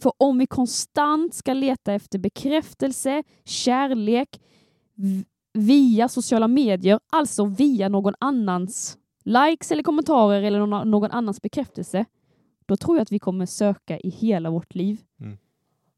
För 0.02 0.12
om 0.18 0.38
vi 0.38 0.48
konstant 0.48 1.34
ska 1.34 1.54
leta 1.54 1.94
efter 1.94 2.20
bekräftelse, 2.20 3.24
kärlek 3.46 4.42
via 5.54 6.10
sociala 6.10 6.48
medier, 6.48 7.00
alltså 7.12 7.46
via 7.46 7.90
någon 7.90 8.14
annans 8.20 8.98
likes 9.24 9.72
eller 9.72 9.84
kommentarer 9.84 10.44
eller 10.44 10.60
någon, 10.60 10.92
någon 10.92 11.12
annans 11.12 11.42
bekräftelse, 11.42 12.06
då 12.66 12.78
tror 12.78 12.98
jag 12.98 13.02
att 13.02 13.12
vi 13.12 13.20
kommer 13.20 13.46
söka 13.46 14.00
i 14.00 14.10
hela 14.10 14.50
vårt 14.50 14.76
liv. 14.76 15.02
Mm. 15.20 15.38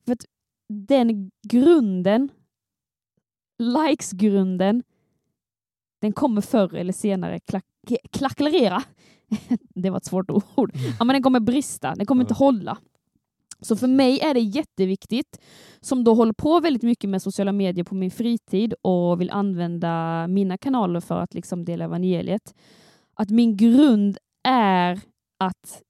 För 0.06 0.14
att 0.14 0.26
den 0.70 1.32
grunden, 1.48 2.30
likes-grunden, 3.60 4.84
den 6.02 6.14
kommer 6.14 6.42
förr 6.42 6.76
eller 6.76 6.94
senare 6.94 7.40
klack, 7.40 7.66
klacklerera. 8.12 8.84
det 9.76 9.90
var 9.90 9.98
ett 9.98 10.06
svårt 10.06 10.30
ord. 10.30 10.72
Ja, 11.00 11.06
men 11.06 11.14
den 11.14 11.24
kommer 11.24 11.40
brista, 11.40 11.96
den 11.96 12.06
kommer 12.06 12.24
inte 12.24 12.34
hålla. 12.34 12.78
Så 13.64 13.76
för 13.76 13.88
mig 13.88 14.20
är 14.20 14.34
det 14.34 14.40
jätteviktigt, 14.40 15.42
som 15.82 16.04
då 16.04 16.14
håller 16.14 16.34
på 16.34 16.60
väldigt 16.60 16.84
mycket 16.84 17.10
med 17.10 17.22
sociala 17.22 17.52
medier 17.52 17.84
på 17.84 17.96
min 17.96 18.12
fritid 18.12 18.74
och 18.82 19.22
vill 19.22 19.30
använda 19.30 20.28
mina 20.28 20.58
kanaler 20.58 21.00
för 21.00 21.20
att 21.20 21.34
liksom 21.34 21.66
dela 21.66 21.86
evangeliet, 21.86 22.56
att 23.14 23.30
min 23.30 23.58
grund 23.58 24.18
är 24.48 25.02
att 25.40 25.82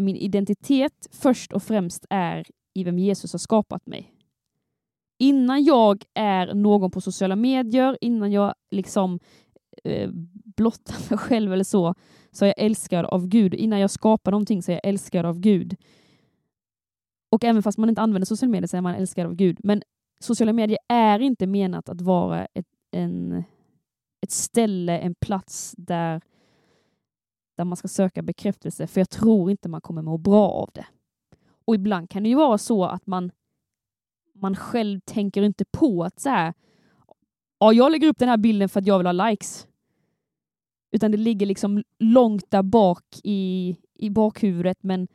min 0.00 0.16
identitet 0.16 1.08
först 1.12 1.52
och 1.52 1.62
främst 1.62 2.06
är 2.10 2.46
i 2.74 2.84
vem 2.84 2.98
Jesus 2.98 3.32
har 3.32 3.38
skapat 3.38 3.86
mig. 3.86 4.14
Innan 5.18 5.64
jag 5.64 6.04
är 6.14 6.54
någon 6.54 6.90
på 6.90 7.00
sociala 7.00 7.36
medier, 7.36 7.98
innan 8.00 8.32
jag 8.32 8.54
liksom 8.70 9.18
eh, 9.84 10.10
blottar 10.56 11.10
mig 11.10 11.18
själv 11.18 11.52
eller 11.52 11.64
så, 11.64 11.94
så 12.30 12.44
är 12.44 12.48
jag 12.48 12.66
älskad 12.66 13.04
av 13.04 13.28
Gud. 13.28 13.54
Innan 13.54 13.80
jag 13.80 13.90
skapar 13.90 14.30
någonting 14.30 14.62
så 14.62 14.72
är 14.72 14.74
jag 14.74 14.88
älskad 14.88 15.26
av 15.26 15.40
Gud. 15.40 15.76
Och 17.32 17.44
även 17.44 17.62
fast 17.62 17.78
man 17.78 17.88
inte 17.88 18.00
använder 18.00 18.26
sociala 18.26 18.50
medier 18.50 18.66
så 18.66 18.76
är 18.76 18.80
man 18.80 18.94
älskad 18.94 19.26
av 19.26 19.34
Gud. 19.34 19.58
Men 19.62 19.82
sociala 20.20 20.52
medier 20.52 20.78
är 20.88 21.18
inte 21.18 21.46
menat 21.46 21.88
att 21.88 22.00
vara 22.00 22.46
ett, 22.54 22.66
en, 22.90 23.44
ett 24.20 24.30
ställe, 24.30 24.98
en 24.98 25.14
plats 25.14 25.74
där, 25.78 26.20
där 27.56 27.64
man 27.64 27.76
ska 27.76 27.88
söka 27.88 28.22
bekräftelse, 28.22 28.86
för 28.86 29.00
jag 29.00 29.10
tror 29.10 29.50
inte 29.50 29.68
man 29.68 29.80
kommer 29.80 30.02
må 30.02 30.18
bra 30.18 30.48
av 30.48 30.70
det. 30.74 30.86
Och 31.64 31.74
ibland 31.74 32.10
kan 32.10 32.22
det 32.22 32.28
ju 32.28 32.34
vara 32.34 32.58
så 32.58 32.84
att 32.84 33.06
man, 33.06 33.30
man 34.34 34.56
själv 34.56 35.00
tänker 35.00 35.42
inte 35.42 35.64
på 35.64 36.04
att 36.04 36.20
så 36.20 36.28
här, 36.28 36.54
ja, 37.58 37.72
jag 37.72 37.92
lägger 37.92 38.08
upp 38.08 38.18
den 38.18 38.28
här 38.28 38.36
bilden 38.36 38.68
för 38.68 38.80
att 38.80 38.86
jag 38.86 38.98
vill 38.98 39.06
ha 39.06 39.28
likes. 39.28 39.66
Utan 40.90 41.10
det 41.10 41.16
ligger 41.16 41.46
liksom 41.46 41.82
långt 41.98 42.50
där 42.50 42.62
bak 42.62 43.04
i, 43.24 43.76
i 43.94 44.10
bakhuvudet, 44.10 44.82
men, 44.82 45.08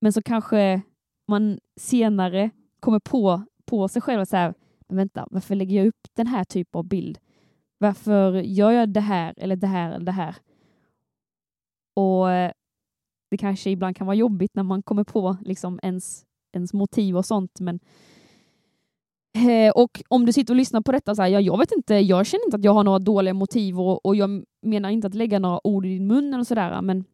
men 0.00 0.12
så 0.12 0.22
kanske 0.22 0.82
man 1.28 1.58
senare 1.76 2.50
kommer 2.80 2.98
på, 2.98 3.42
på 3.64 3.88
sig 3.88 4.02
själv 4.02 4.20
att 4.20 4.28
så 4.28 4.36
här, 4.36 4.54
men 4.88 4.96
vänta, 4.96 5.28
varför 5.30 5.54
lägger 5.54 5.76
jag 5.76 5.86
upp 5.86 6.08
den 6.14 6.26
här 6.26 6.44
typen 6.44 6.78
av 6.78 6.84
bild? 6.84 7.18
Varför 7.78 8.32
gör 8.32 8.70
jag 8.70 8.88
det 8.88 9.00
här 9.00 9.34
eller 9.36 9.56
det 9.56 9.66
här 9.66 9.92
eller 9.92 10.06
det 10.06 10.12
här? 10.12 10.36
Och 11.94 12.30
eh, 12.30 12.52
det 13.30 13.36
kanske 13.36 13.70
ibland 13.70 13.96
kan 13.96 14.06
vara 14.06 14.16
jobbigt 14.16 14.54
när 14.54 14.62
man 14.62 14.82
kommer 14.82 15.04
på 15.04 15.36
liksom 15.40 15.80
ens, 15.82 16.24
ens 16.52 16.72
motiv 16.72 17.16
och 17.16 17.26
sånt, 17.26 17.60
men 17.60 17.80
eh, 19.48 19.72
och 19.74 20.02
om 20.08 20.26
du 20.26 20.32
sitter 20.32 20.52
och 20.52 20.56
lyssnar 20.56 20.80
på 20.80 20.92
detta, 20.92 21.14
så 21.14 21.22
här, 21.22 21.28
ja, 21.28 21.40
jag 21.40 21.58
vet 21.58 21.72
inte, 21.72 21.94
jag 21.94 22.26
känner 22.26 22.44
inte 22.44 22.56
att 22.56 22.64
jag 22.64 22.72
har 22.72 22.84
några 22.84 22.98
dåliga 22.98 23.34
motiv 23.34 23.80
och, 23.80 24.06
och 24.06 24.16
jag 24.16 24.44
menar 24.62 24.90
inte 24.90 25.06
att 25.06 25.14
lägga 25.14 25.38
några 25.38 25.66
ord 25.66 25.86
i 25.86 25.88
din 25.88 26.06
mun 26.06 26.34
eller 26.34 26.44
sådär, 26.44 26.82
men 26.82 27.04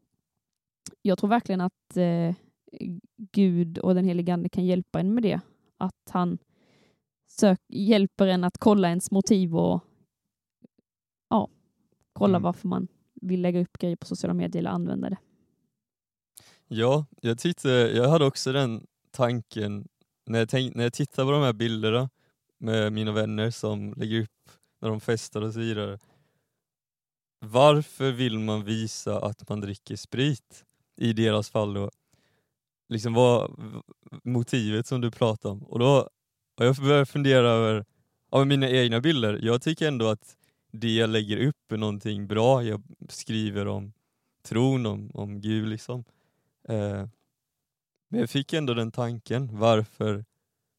jag 1.02 1.18
tror 1.18 1.30
verkligen 1.30 1.60
att 1.60 1.96
eh, 1.96 2.34
Gud 3.32 3.78
och 3.78 3.94
den 3.94 4.04
helige 4.04 4.34
Ande 4.34 4.48
kan 4.48 4.64
hjälpa 4.66 5.00
en 5.00 5.14
med 5.14 5.22
det. 5.22 5.40
Att 5.78 6.10
han 6.10 6.38
sök, 7.28 7.60
hjälper 7.68 8.26
en 8.26 8.44
att 8.44 8.58
kolla 8.58 8.88
ens 8.88 9.10
motiv 9.10 9.56
och 9.56 9.80
ja, 11.28 11.48
kolla 12.12 12.36
Mm. 12.36 12.42
varför 12.42 12.68
man 12.68 12.88
vill 13.20 13.40
lägga 13.42 13.60
upp 13.60 13.78
grejer 13.78 13.96
på 13.96 14.06
sociala 14.06 14.34
medier 14.34 14.60
eller 14.60 14.70
använda 14.70 15.10
det. 15.10 15.18
Ja, 16.68 17.06
jag, 17.20 17.38
tyckte, 17.38 17.68
jag 17.68 18.08
hade 18.08 18.24
också 18.24 18.52
den 18.52 18.86
tanken 19.10 19.88
när 20.26 20.38
jag, 20.38 20.48
tänk, 20.48 20.74
när 20.74 20.82
jag 20.82 20.92
tittar 20.92 21.24
på 21.24 21.30
de 21.30 21.42
här 21.42 21.52
bilderna 21.52 22.10
med 22.58 22.92
mina 22.92 23.12
vänner 23.12 23.50
som 23.50 23.94
lägger 23.96 24.22
upp 24.22 24.50
när 24.80 24.88
de 24.88 25.00
festar 25.00 25.42
och 25.42 25.52
så 25.52 25.60
vidare. 25.60 25.98
Varför 27.44 28.12
vill 28.12 28.38
man 28.38 28.64
visa 28.64 29.18
att 29.24 29.48
man 29.48 29.60
dricker 29.60 29.96
sprit? 29.96 30.64
I 30.96 31.12
deras 31.12 31.50
fall 31.50 31.74
då. 31.74 31.90
Liksom 32.92 33.14
vad 33.14 33.50
motivet 34.24 34.86
som 34.86 35.00
du 35.00 35.10
pratar 35.10 35.50
om. 35.50 35.62
Och 35.62 35.78
då 35.78 36.08
har 36.56 36.64
jag 36.66 36.76
börjat 36.76 37.08
fundera 37.08 37.48
över 37.50 37.84
av 38.30 38.46
mina 38.46 38.70
egna 38.70 39.00
bilder. 39.00 39.38
Jag 39.42 39.62
tycker 39.62 39.88
ändå 39.88 40.08
att 40.08 40.36
det 40.72 40.94
jag 40.94 41.10
lägger 41.10 41.46
upp 41.46 41.72
är 41.72 41.76
någonting 41.76 42.26
bra. 42.26 42.62
Jag 42.64 42.82
skriver 43.08 43.66
om 43.66 43.92
tron, 44.42 44.86
om, 44.86 45.10
om 45.14 45.40
Gud 45.40 45.68
liksom. 45.68 46.04
Eh, 46.68 47.08
men 48.08 48.20
jag 48.20 48.30
fick 48.30 48.52
ändå 48.52 48.74
den 48.74 48.92
tanken, 48.92 49.58
varför 49.58 50.24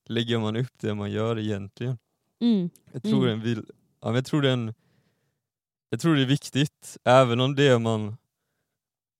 lägger 0.09 0.39
man 0.39 0.55
upp 0.55 0.73
det 0.79 0.93
man 0.93 1.11
gör 1.11 1.39
egentligen? 1.39 1.97
Mm. 2.41 2.69
Jag 2.91 3.03
tror, 3.03 3.27
Mm. 3.27 3.41
vill, 3.41 3.65
ja, 4.01 4.15
jag 4.15 4.25
tror, 4.25 4.41
den, 4.41 4.73
jag 5.89 5.99
tror 5.99 6.15
det 6.15 6.21
är 6.21 6.25
viktigt, 6.25 6.97
även 7.03 7.39
om 7.39 7.55
det 7.55 7.79
man 7.79 8.17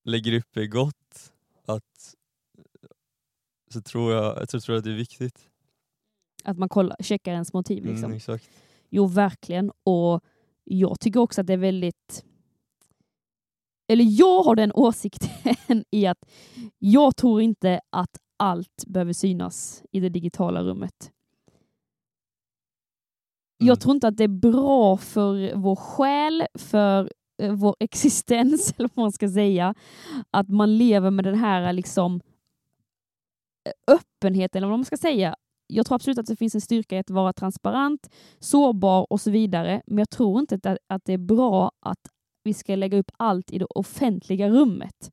lägger 0.06 0.34
upp 0.38 0.58
är 0.58 0.66
gott, 0.66 1.32
att, 1.66 2.16
så 3.74 3.82
tror 3.82 4.14
jag, 4.14 4.38
jag 4.38 4.50
tror, 4.50 4.60
tror 4.62 4.76
att 4.76 4.84
det 4.84 4.92
är 4.92 4.96
viktigt. 4.96 5.50
Att 6.44 6.58
man 6.58 6.70
kollar, 6.70 6.96
checkar 7.00 7.32
ens 7.34 7.54
motiv. 7.54 7.86
Liksom. 7.86 8.06
Mm, 8.06 8.18
exakt. 8.18 8.50
Jo, 8.90 9.06
verkligen. 9.06 9.72
Och 9.84 10.22
jag 10.64 11.00
tycker 11.00 11.20
också 11.20 11.42
att 11.42 11.48
det 11.48 11.54
är 11.54 11.58
väldigt... 11.58 12.26
Eller 13.88 14.06
jag 14.20 14.44
har 14.44 14.56
den 14.56 14.72
åsikten 14.76 15.86
i 15.92 16.06
att 16.06 16.30
jag 16.80 17.16
tror 17.16 17.42
inte 17.42 17.80
att 17.90 18.18
allt 18.38 18.84
behöver 18.88 19.14
synas 19.14 19.84
i 19.92 20.00
det 20.00 20.10
digitala 20.10 20.64
rummet. 20.64 21.12
Jag 23.58 23.68
Mm. 23.68 23.80
tror 23.80 23.96
inte 23.96 24.08
att 24.08 24.18
det 24.18 24.24
är 24.24 24.52
bra 24.52 24.98
för 24.98 25.56
vår 25.56 25.76
själ, 25.76 26.44
för 26.54 27.12
eh, 27.42 27.54
vår 27.54 27.76
existens, 27.80 28.74
eller 28.78 28.90
vad 28.94 29.04
man 29.04 29.12
ska 29.12 29.30
säga, 29.30 29.76
att 30.32 30.50
man 30.50 30.78
lever 30.78 31.12
med 31.12 31.26
den 31.26 31.36
här 31.36 31.74
liksom 31.74 32.22
öppenhet, 33.88 34.56
eller 34.56 34.68
vad 34.68 34.80
man 34.80 34.86
ska 34.86 34.98
säga. 34.98 35.36
Jag 35.68 35.86
tror 35.86 35.96
absolut 35.96 36.18
att 36.18 36.26
det 36.26 36.36
finns 36.36 36.56
en 36.56 36.62
styrka 36.62 36.96
i 36.96 37.00
att 37.00 37.10
vara 37.10 37.34
transparent, 37.34 38.10
sårbar 38.40 39.08
och 39.10 39.22
så 39.22 39.32
vidare, 39.32 39.82
men 39.86 39.98
jag 39.98 40.10
tror 40.10 40.40
inte 40.40 40.56
att, 40.56 40.78
att 40.88 41.06
det 41.06 41.14
är 41.14 41.18
bra 41.18 41.72
att 41.80 42.00
vi 42.44 42.54
ska 42.54 42.76
lägga 42.76 42.98
upp 42.98 43.12
allt 43.18 43.52
i 43.52 43.58
det 43.58 43.66
offentliga 43.66 44.50
rummet. 44.50 45.12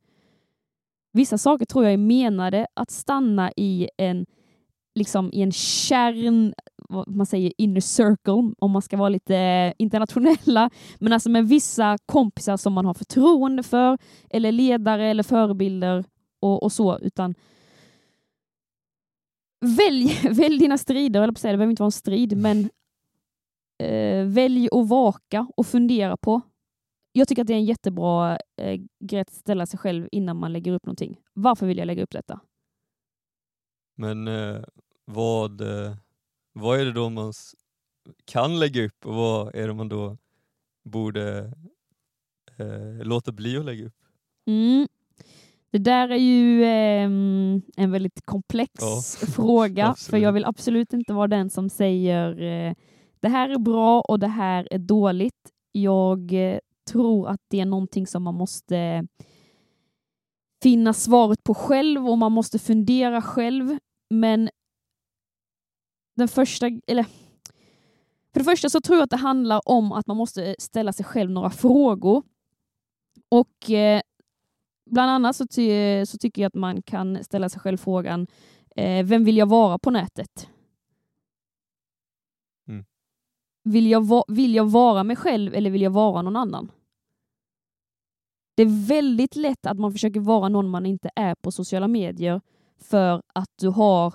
Vissa 1.13 1.39
saker 1.39 1.67
tror 1.67 1.85
jag 1.85 1.93
är 1.93 1.99
menade 1.99 2.67
att 2.75 2.91
stanna 2.91 3.53
i 3.57 3.89
en, 3.97 4.27
liksom 4.95 5.31
i 5.33 5.43
en 5.43 5.53
kärn, 5.53 6.55
vad 6.89 7.09
man 7.09 7.27
säger 7.27 7.53
inner 7.59 7.81
circle, 7.81 8.55
om 8.59 8.71
man 8.71 8.83
ska 8.83 8.97
vara 8.97 9.09
lite 9.09 9.75
internationella, 9.79 10.71
men 10.99 11.13
alltså 11.13 11.31
med 11.31 11.49
vissa 11.49 11.99
kompisar 12.07 12.57
som 12.57 12.73
man 12.73 12.87
har 12.87 12.95
förtroende 12.95 13.63
för, 13.63 13.99
eller 14.31 14.53
ledare 14.53 15.07
eller 15.07 15.23
förebilder 15.23 16.05
och, 16.41 16.63
och 16.63 16.73
så, 16.73 16.99
utan 16.99 17.35
välj, 19.61 20.21
välj 20.31 20.59
dina 20.59 20.79
strider, 20.79 21.23
eller 21.23 21.33
på 21.33 21.39
säga, 21.39 21.53
det 21.53 21.59
behöver 21.59 21.71
inte 21.71 21.83
vara 21.83 21.89
en 21.89 21.93
strid, 21.93 22.37
men 22.37 22.71
eh, 23.83 24.25
välj 24.27 24.69
att 24.73 24.89
vaka 24.89 25.47
och 25.57 25.67
fundera 25.67 26.17
på. 26.17 26.41
Jag 27.13 27.29
tycker 27.29 27.43
att 27.43 27.47
det 27.49 27.55
är 27.55 27.59
en 27.59 27.65
jättebra 27.65 28.39
eh, 28.57 28.81
grej 29.05 29.21
att 29.21 29.33
ställa 29.33 29.67
sig 29.67 29.79
själv 29.79 30.09
innan 30.13 30.37
man 30.37 30.53
lägger 30.53 30.73
upp 30.73 30.87
någonting. 30.87 31.21
Varför 31.33 31.67
vill 31.67 31.79
jag 31.79 31.87
lägga 31.87 32.03
upp 32.03 32.11
detta? 32.11 32.41
Men 33.97 34.29
eh, 34.29 34.63
vad, 35.05 35.61
eh, 35.61 35.97
vad 36.53 36.81
är 36.81 36.85
det 36.85 36.93
då 36.93 37.11
man 37.11 37.33
kan 38.25 38.59
lägga 38.59 38.85
upp 38.85 39.07
och 39.07 39.15
vad 39.15 39.55
är 39.55 39.69
det 39.69 39.75
man 39.75 39.89
då 39.89 40.17
borde 40.85 41.53
eh, 42.57 43.05
låta 43.05 43.33
bli 43.33 43.57
att 43.57 43.65
lägga 43.65 43.87
upp? 43.87 43.97
Mm. 44.47 44.89
Det 45.73 45.79
där 45.79 46.09
är 46.09 46.17
ju 46.17 46.65
ehm, 46.65 47.63
en 47.77 47.91
väldigt 47.91 48.27
komplex 48.27 48.73
Ja, 48.81 49.03
fråga, 49.27 49.95
för 50.11 50.17
jag 50.17 50.33
vill 50.33 50.45
absolut 50.45 50.93
inte 50.93 51.13
vara 51.13 51.29
den 51.29 51.51
som 51.51 51.71
säger 51.71 52.43
eh, 52.43 52.75
det 53.21 53.29
här 53.29 53.49
är 53.49 53.59
bra 53.59 54.01
och 54.01 54.19
det 54.19 54.29
här 54.29 54.69
är 54.71 54.79
dåligt. 54.79 55.51
Jag 55.73 56.33
eh, 56.33 56.59
tror 56.91 57.29
att 57.29 57.41
det 57.51 57.61
är 57.61 57.67
någonting 57.67 58.07
som 58.07 58.23
man 58.23 58.35
måste 58.35 59.07
finna 60.63 60.93
svaret 60.93 61.45
på 61.45 61.55
själv 61.55 62.09
och 62.09 62.19
man 62.19 62.33
måste 62.33 62.59
fundera 62.59 63.23
själv. 63.23 63.79
Men 64.11 64.51
den 66.17 66.29
första, 66.29 66.67
eller 66.87 67.03
för 68.33 68.41
det 68.41 68.45
första 68.45 68.69
så 68.69 68.81
tror 68.81 68.99
jag 68.99 69.05
att 69.05 69.11
det 69.11 69.17
handlar 69.17 69.61
om 69.65 69.93
att 69.93 70.07
man 70.07 70.17
måste 70.17 70.57
ställa 70.59 70.93
sig 70.93 71.05
själv 71.05 71.31
några 71.31 71.51
frågor. 71.51 72.23
Och 73.29 73.71
eh, 73.71 74.01
bland 74.91 75.11
annat 75.11 75.37
så, 75.37 75.47
ty 75.47 76.07
så 76.07 76.19
tycker 76.19 76.43
jag 76.43 76.47
att 76.49 76.55
man 76.55 76.83
kan 76.83 77.25
ställa 77.25 77.49
sig 77.49 77.61
själv 77.61 77.77
frågan, 77.77 78.27
eh, 78.77 79.07
vem 79.07 79.25
vill 79.25 79.37
jag 79.37 79.49
vara 79.49 79.79
på 79.79 79.91
nätet? 79.91 80.49
Mm. 82.69 82.85
Vill, 83.65 83.87
jag 83.87 84.25
vill 84.29 84.55
jag 84.55 84.71
vara 84.71 85.05
mig 85.05 85.17
själv 85.17 85.55
eller 85.55 85.71
vill 85.71 85.83
jag 85.83 85.91
vara 85.91 86.23
någon 86.23 86.37
annan? 86.37 86.71
Det 88.55 88.63
är 88.63 88.89
väldigt 88.89 89.37
lätt 89.37 89.67
att 89.67 89.79
man 89.79 89.93
försöker 89.93 90.21
vara 90.21 90.49
någon 90.49 90.69
man 90.69 90.87
inte 90.87 91.11
är 91.17 91.35
på 91.35 91.53
sociala 91.53 91.89
medier 91.89 92.41
för 92.79 93.23
att 93.35 93.51
du 93.61 93.69
har 93.69 94.15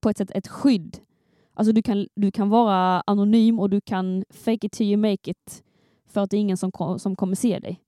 på 0.00 0.10
ett 0.10 0.18
sätt 0.18 0.30
ett 0.30 0.48
skydd. 0.48 0.98
Alltså 1.54 1.72
du 1.72 1.82
kan, 1.82 2.08
du 2.14 2.30
kan 2.30 2.48
vara 2.48 3.02
anonym 3.06 3.60
och 3.60 3.70
du 3.70 3.80
kan 3.80 4.24
fake 4.30 4.66
it 4.66 4.72
till 4.72 4.86
you 4.86 4.96
make 4.96 5.30
it 5.30 5.64
för 6.06 6.20
att 6.20 6.30
det 6.30 6.36
är 6.36 6.40
ingen 6.40 6.56
som, 6.56 6.98
som 6.98 7.16
kommer 7.16 7.34
se 7.34 7.58
dig. 7.58 7.80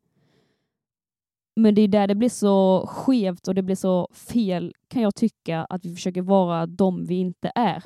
Men 1.56 1.74
det 1.74 1.82
är 1.82 1.88
där 1.88 2.06
det 2.06 2.14
blir 2.14 2.28
så 2.28 2.86
skevt 2.86 3.48
och 3.48 3.54
det 3.54 3.62
blir 3.62 3.76
så 3.76 4.08
fel 4.12 4.74
kan 4.88 5.02
jag 5.02 5.14
tycka 5.14 5.64
att 5.64 5.84
vi 5.84 5.94
försöker 5.94 6.22
vara 6.22 6.66
de 6.66 7.04
vi 7.04 7.14
inte 7.14 7.52
är. 7.54 7.84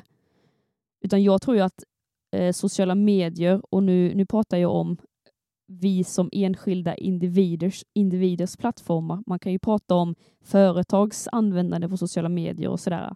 Utan 1.01 1.23
jag 1.23 1.41
tror 1.41 1.57
ju 1.57 1.63
att 1.63 1.83
eh, 2.35 2.51
sociala 2.51 2.95
medier, 2.95 3.61
och 3.69 3.83
nu, 3.83 4.15
nu 4.15 4.25
pratar 4.25 4.57
jag 4.57 4.71
om 4.71 4.97
vi 5.67 6.03
som 6.03 6.29
enskilda 6.31 6.95
individers, 6.95 7.83
individers 7.93 8.57
plattformar. 8.57 9.23
Man 9.25 9.39
kan 9.39 9.51
ju 9.51 9.59
prata 9.59 9.95
om 9.95 10.15
företags 10.41 11.27
användande 11.31 11.89
på 11.89 11.97
sociala 11.97 12.29
medier 12.29 12.69
och 12.69 12.79
sådär. 12.79 13.15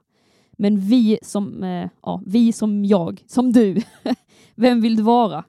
Men 0.52 0.80
vi 0.80 1.20
som, 1.22 1.64
eh, 1.64 1.90
ja, 2.02 2.22
vi 2.26 2.54
som 2.54 2.86
jag, 2.86 3.24
som 3.28 3.52
du, 3.52 3.82
vem 4.56 4.82
vill 4.82 4.96
du 4.96 5.04
vara? 5.04 5.44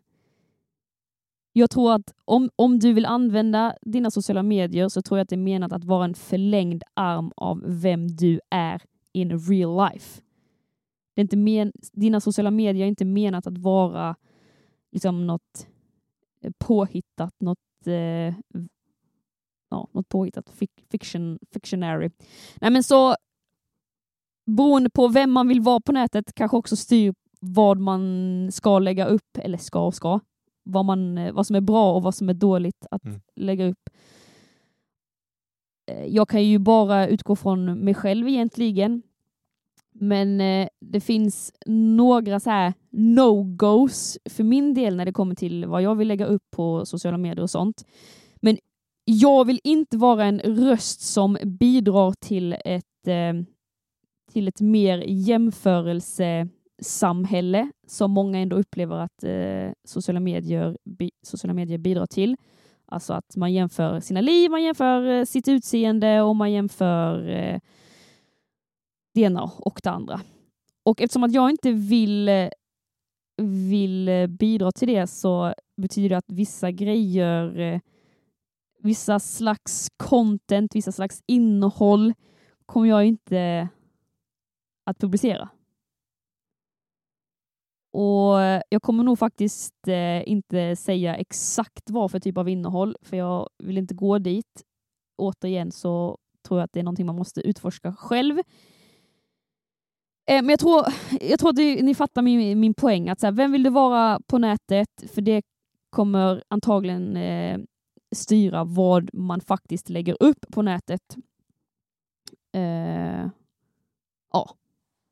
Jag 1.56 1.70
tror 1.70 1.92
att 1.92 2.14
om, 2.24 2.50
om 2.56 2.78
du 2.78 2.92
vill 2.92 3.06
använda 3.06 3.74
dina 3.82 4.10
sociala 4.10 4.42
medier 4.42 4.88
så 4.88 5.02
tror 5.02 5.18
jag 5.18 5.22
att 5.22 5.28
det 5.28 5.34
är 5.34 5.38
menat 5.38 5.72
att 5.72 5.84
vara 5.84 6.04
en 6.04 6.14
förlängd 6.14 6.82
arm 6.94 7.32
av 7.36 7.62
vem 7.66 8.16
du 8.16 8.40
är 8.50 8.82
in 9.12 9.38
real 9.38 9.90
life. 9.90 10.22
Det 11.14 11.20
är 11.20 11.22
inte 11.22 11.36
men, 11.36 11.72
dina 11.92 12.20
sociala 12.20 12.50
medier 12.50 12.84
är 12.84 12.88
inte 12.88 13.04
menat 13.04 13.46
att 13.46 13.58
vara 13.58 14.16
liksom 14.92 15.26
något 15.26 15.66
eh, 16.40 16.52
påhittat, 16.58 17.34
något, 17.40 17.86
eh, 17.86 18.34
ja, 19.70 19.88
något 19.92 20.08
påhittat 20.08 20.50
fiction, 20.90 21.38
fictionary. 21.52 22.10
Nej, 22.60 22.70
men 22.70 22.82
så 22.82 23.16
beroende 24.46 24.90
på 24.90 25.08
vem 25.08 25.30
man 25.30 25.48
vill 25.48 25.60
vara 25.60 25.80
på 25.80 25.92
nätet 25.92 26.34
kanske 26.34 26.56
också 26.56 26.76
styr 26.76 27.14
vad 27.40 27.78
man 27.78 28.48
ska 28.52 28.78
lägga 28.78 29.06
upp, 29.06 29.38
eller 29.38 29.58
ska 29.58 29.86
och 29.86 29.94
ska, 29.94 30.20
vad, 30.64 30.84
man, 30.84 31.18
eh, 31.18 31.32
vad 31.32 31.46
som 31.46 31.56
är 31.56 31.60
bra 31.60 31.94
och 31.94 32.02
vad 32.02 32.14
som 32.14 32.28
är 32.28 32.34
dåligt 32.34 32.86
att 32.90 33.04
Mm. 33.04 33.20
lägga 33.36 33.66
upp. 33.66 33.90
Eh, 35.90 36.04
Jag 36.06 36.28
kan 36.28 36.44
ju 36.44 36.58
bara 36.58 37.08
utgå 37.08 37.36
från 37.36 37.78
mig 37.84 37.94
själv 37.94 38.28
egentligen. 38.28 39.02
Men 39.92 40.40
eh, 40.40 40.68
det 40.80 41.00
finns 41.00 41.52
några 41.66 42.40
så 42.40 42.50
här 42.50 42.72
no-goes 42.90 44.18
för 44.30 44.44
min 44.44 44.74
del 44.74 44.96
när 44.96 45.04
det 45.04 45.12
kommer 45.12 45.34
till 45.34 45.66
vad 45.66 45.82
jag 45.82 45.94
vill 45.94 46.08
lägga 46.08 46.26
upp 46.26 46.42
på 46.50 46.86
sociala 46.86 47.18
medier 47.18 47.42
och 47.42 47.50
sånt. 47.50 47.84
Men 48.36 48.58
jag 49.04 49.44
vill 49.44 49.60
inte 49.64 49.96
vara 49.96 50.24
en 50.24 50.38
röst 50.40 51.00
som 51.00 51.36
bidrar 51.44 52.12
till 52.20 52.56
ett, 52.64 52.84
till 54.32 54.48
ett 54.48 54.60
mer 54.60 54.98
samhälle 56.82 57.70
som 57.86 58.10
många 58.10 58.38
ändå 58.38 58.56
upplever 58.56 58.96
att 58.96 59.24
eh, 59.24 59.72
sociala, 59.84 60.20
medier, 60.20 60.78
bi, 60.84 61.10
sociala 61.22 61.54
medier 61.54 61.78
bidrar 61.78 62.06
till. 62.06 62.36
Alltså 62.86 63.12
att 63.12 63.36
man 63.36 63.52
jämför 63.52 64.00
sina 64.00 64.20
liv, 64.20 64.50
man 64.50 64.62
jämför 64.62 65.08
eh, 65.08 65.24
sitt 65.24 65.48
utseende 65.48 66.22
och 66.22 66.36
man 66.36 66.52
jämför 66.52 67.28
eh, 67.28 67.60
det 69.14 69.20
ena 69.20 69.42
och 69.42 69.80
det 69.82 69.90
andra. 69.90 70.20
Och 70.82 71.00
eftersom 71.00 71.24
att 71.24 71.34
jag 71.34 71.50
inte 71.50 71.72
vill, 71.72 72.30
vill 73.42 74.26
bidra 74.28 74.72
till 74.72 74.88
det 74.88 75.06
så 75.06 75.54
betyder 75.76 76.08
det 76.08 76.16
att 76.16 76.32
vissa 76.32 76.70
grejer, 76.70 77.58
eh, 77.58 77.80
vissa 78.78 79.20
slags 79.20 79.88
content, 79.96 80.74
vissa 80.74 80.92
slags 80.92 81.22
innehåll 81.26 82.14
kommer 82.66 82.88
jag 82.88 83.04
inte 83.04 83.68
att 84.84 84.98
publicera. 84.98 85.48
Och 87.94 88.38
jag 88.68 88.82
kommer 88.82 89.04
nog 89.04 89.18
faktiskt 89.18 89.88
eh, 89.88 90.28
inte 90.28 90.76
säga 90.76 91.16
exakt 91.16 91.90
vad 91.90 92.10
för 92.10 92.20
typ 92.20 92.38
av 92.38 92.48
innehåll, 92.48 92.96
för 93.02 93.16
jag 93.16 93.48
vill 93.58 93.78
inte 93.78 93.94
gå 93.94 94.18
dit. 94.18 94.64
Återigen 95.16 95.72
så 95.72 96.18
tror 96.48 96.60
jag 96.60 96.64
att 96.64 96.72
det 96.72 96.80
är 96.80 96.84
någonting 96.84 97.06
man 97.06 97.16
måste 97.16 97.40
utforska 97.40 97.94
själv. 97.94 98.38
Eh, 98.38 100.42
men 100.42 100.48
jag 100.48 100.60
tror, 100.60 100.84
jag 101.20 101.38
tror 101.38 101.50
att 101.50 101.56
det, 101.56 101.82
ni 101.82 101.94
fattar 101.94 102.22
min, 102.22 102.60
min 102.60 102.74
poäng. 102.74 103.08
Att 103.08 103.20
så 103.20 103.26
här, 103.26 103.32
vem 103.32 103.52
vill 103.52 103.62
du 103.62 103.70
vara 103.70 104.20
på 104.26 104.38
nätet? 104.38 104.88
För 105.14 105.22
det 105.22 105.42
kommer 105.90 106.44
antagligen 106.48 107.16
eh, 107.16 107.58
styra 108.16 108.64
vad 108.64 109.14
man 109.14 109.40
faktiskt 109.40 109.88
lägger 109.88 110.22
upp 110.22 110.46
på 110.52 110.62
nätet. 110.62 111.16
Eh, 112.52 113.28
ja, 114.32 114.50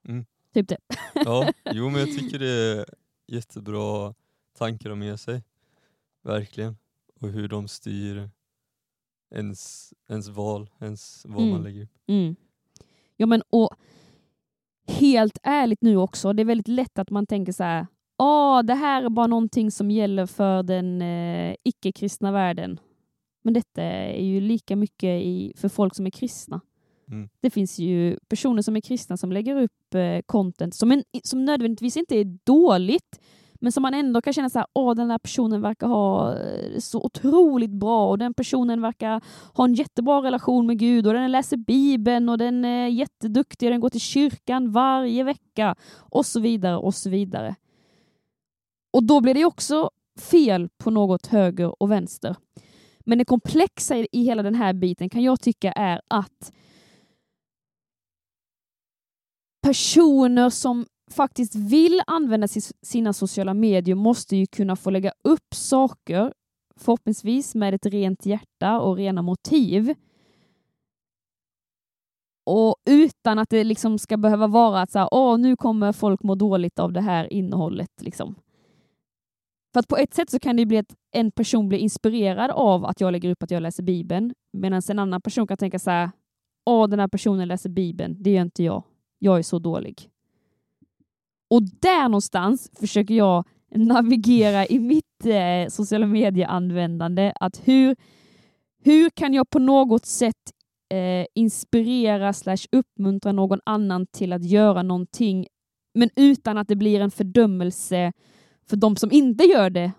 Mm 0.08 0.24
typ 0.54 0.68
det. 0.68 0.78
Ja, 1.14 1.52
jo 1.72 1.88
men 1.90 2.00
jag 2.00 2.18
tycker 2.18 2.38
det 2.38 2.48
är 2.50 2.84
jättebra 3.26 4.14
tankar 4.58 4.88
ha 4.88 4.96
med 4.96 5.20
sig. 5.20 5.42
Verkligen. 6.22 6.76
Och 7.20 7.28
hur 7.28 7.48
de 7.48 7.68
styr 7.68 8.30
ens, 9.34 9.92
ens 10.08 10.28
val, 10.28 10.70
ens 10.80 11.26
vad 11.28 11.40
man 11.42 11.50
Mm. 11.50 11.62
lägger 11.62 11.82
upp. 11.82 11.90
Mm. 12.06 12.36
Ja, 13.16 13.26
men 13.26 13.42
och 13.50 13.70
helt 14.88 15.38
ärligt 15.42 15.82
nu 15.82 15.96
också, 15.96 16.32
det 16.32 16.42
är 16.42 16.44
väldigt 16.44 16.68
lätt 16.68 16.98
att 16.98 17.10
man 17.10 17.26
tänker 17.26 17.52
så 17.52 17.62
här, 17.64 17.86
ah, 18.16 18.62
det 18.62 18.74
här 18.74 19.02
är 19.02 19.08
bara 19.08 19.26
någonting 19.26 19.70
som 19.70 19.90
gäller 19.90 20.26
för 20.26 20.62
den 20.62 21.02
eh, 21.02 21.54
icke-kristna 21.64 22.32
världen. 22.32 22.80
Men 23.44 23.54
detta 23.54 23.82
är 23.82 24.22
ju 24.22 24.40
lika 24.40 24.76
mycket 24.76 25.22
i, 25.22 25.52
för 25.56 25.68
folk 25.68 25.96
som 25.96 26.06
är 26.06 26.10
kristna. 26.10 26.60
Mm. 27.12 27.28
Det 27.40 27.50
finns 27.50 27.78
ju 27.78 28.18
personer 28.28 28.62
som 28.62 28.76
är 28.76 28.80
kristna 28.80 29.16
som 29.16 29.32
lägger 29.32 29.62
upp 29.62 29.94
eh, 29.94 30.20
content 30.26 30.74
som, 30.74 30.92
en, 30.92 31.04
som 31.24 31.44
nödvändigtvis 31.44 31.96
inte 31.96 32.16
är 32.16 32.38
dåligt, 32.44 33.20
men 33.54 33.72
som 33.72 33.82
man 33.82 33.94
ändå 33.94 34.20
kan 34.22 34.32
känna 34.32 34.50
så 34.50 34.58
här, 34.58 34.66
åh 34.72 34.94
den 34.94 35.08
där 35.08 35.18
personen 35.18 35.60
verkar 35.60 35.86
ha 35.86 36.38
eh, 36.38 36.78
så 36.78 37.00
otroligt 37.02 37.70
bra 37.70 38.08
och 38.08 38.18
den 38.18 38.34
personen 38.34 38.80
verkar 38.80 39.20
ha 39.54 39.64
en 39.64 39.74
jättebra 39.74 40.22
relation 40.22 40.66
med 40.66 40.78
Gud 40.78 41.06
och 41.06 41.12
den 41.12 41.32
läser 41.32 41.56
Bibeln 41.56 42.28
och 42.28 42.38
den 42.38 42.64
är 42.64 42.86
jätteduktig, 42.86 43.66
och 43.66 43.70
den 43.70 43.80
går 43.80 43.90
till 43.90 44.00
kyrkan 44.00 44.72
varje 44.72 45.24
vecka 45.24 45.74
och 45.96 46.26
så 46.26 46.40
vidare 46.40 46.76
och 46.76 46.94
så 46.94 47.10
vidare. 47.10 47.54
Och 48.92 49.04
då 49.04 49.20
blir 49.20 49.34
det 49.34 49.44
också 49.44 49.90
fel 50.30 50.68
på 50.78 50.90
något 50.90 51.26
höger 51.26 51.82
och 51.82 51.90
vänster. 51.90 52.36
Men 53.00 53.18
det 53.18 53.24
komplexa 53.24 53.96
i 53.96 54.08
hela 54.24 54.42
den 54.42 54.54
här 54.54 54.72
biten 54.72 55.10
kan 55.10 55.22
jag 55.22 55.40
tycka 55.40 55.72
är 55.72 56.00
att 56.08 56.52
personer 59.62 60.50
som 60.50 60.86
faktiskt 61.10 61.54
vill 61.54 62.02
använda 62.06 62.48
sina 62.82 63.12
sociala 63.12 63.54
medier 63.54 63.94
måste 63.94 64.36
ju 64.36 64.46
kunna 64.46 64.76
få 64.76 64.90
lägga 64.90 65.12
upp 65.24 65.54
saker, 65.54 66.32
förhoppningsvis 66.76 67.54
med 67.54 67.74
ett 67.74 67.86
rent 67.86 68.26
hjärta 68.26 68.80
och 68.80 68.96
rena 68.96 69.22
motiv. 69.22 69.94
Och 72.44 72.76
utan 72.90 73.38
att 73.38 73.50
det 73.50 73.64
liksom 73.64 73.98
ska 73.98 74.16
behöva 74.16 74.46
vara 74.46 74.80
att 74.80 74.90
så 74.90 74.98
här, 74.98 75.08
Åh, 75.12 75.38
nu 75.38 75.56
kommer 75.56 75.92
folk 75.92 76.22
må 76.22 76.34
dåligt 76.34 76.78
av 76.78 76.92
det 76.92 77.00
här 77.00 77.32
innehållet. 77.32 77.90
Liksom. 78.00 78.34
För 79.72 79.80
att 79.80 79.88
på 79.88 79.96
ett 79.96 80.14
sätt 80.14 80.30
så 80.30 80.38
kan 80.38 80.56
det 80.56 80.66
bli 80.66 80.78
att 80.78 80.94
en 81.12 81.30
person 81.30 81.68
blir 81.68 81.78
inspirerad 81.78 82.50
av 82.50 82.84
att 82.84 83.00
jag 83.00 83.12
lägger 83.12 83.30
upp 83.30 83.42
att 83.42 83.50
jag 83.50 83.62
läser 83.62 83.82
Bibeln, 83.82 84.34
medan 84.52 84.82
en 84.88 84.98
annan 84.98 85.20
person 85.20 85.46
kan 85.46 85.56
tänka 85.56 85.78
så 85.78 85.90
här, 85.90 86.10
åh, 86.70 86.88
den 86.88 87.00
här 87.00 87.08
personen 87.08 87.48
läser 87.48 87.70
Bibeln, 87.70 88.22
det 88.22 88.30
gör 88.30 88.42
inte 88.42 88.62
jag. 88.62 88.82
Jag 89.24 89.38
är 89.38 89.42
så 89.42 89.58
dålig. 89.58 90.08
Och 91.50 91.62
där 91.62 92.08
någonstans 92.08 92.70
försöker 92.80 93.14
jag 93.14 93.44
navigera 93.74 94.66
i 94.66 94.78
mitt 94.78 95.26
eh, 95.26 95.68
sociala 95.68 96.06
medieanvändande. 96.06 97.32
Att 97.40 97.68
hur, 97.68 97.96
hur 98.84 99.10
kan 99.10 99.34
jag 99.34 99.50
på 99.50 99.58
något 99.58 100.06
sätt 100.06 100.52
eh, 100.92 101.26
inspirera 101.34 102.32
slash 102.32 102.66
uppmuntra 102.72 103.32
någon 103.32 103.60
annan 103.64 104.06
till 104.06 104.32
att 104.32 104.44
göra 104.44 104.82
någonting, 104.82 105.46
men 105.94 106.10
utan 106.16 106.58
att 106.58 106.68
det 106.68 106.76
blir 106.76 107.00
en 107.00 107.10
fördömelse 107.10 108.12
för 108.68 108.76
de 108.76 108.96
som 108.96 109.12
inte 109.12 109.44
gör 109.44 109.70
det 109.70 109.92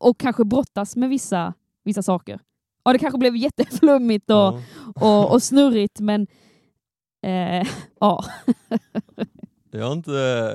och 0.00 0.18
kanske 0.18 0.44
brottas 0.44 0.96
med 0.96 1.08
vissa, 1.08 1.54
vissa 1.84 2.02
saker. 2.02 2.40
Ja, 2.84 2.92
det 2.92 2.98
kanske 2.98 3.18
blev 3.18 3.36
jätteflummigt 3.36 4.30
och, 4.30 4.36
ja. 4.36 4.60
och, 4.94 5.32
och 5.32 5.42
snurrigt, 5.42 6.00
men 6.00 6.26
eh, 7.26 7.66
ja. 8.00 8.24
jag, 9.70 9.86
har 9.86 9.92
inte, 9.92 10.10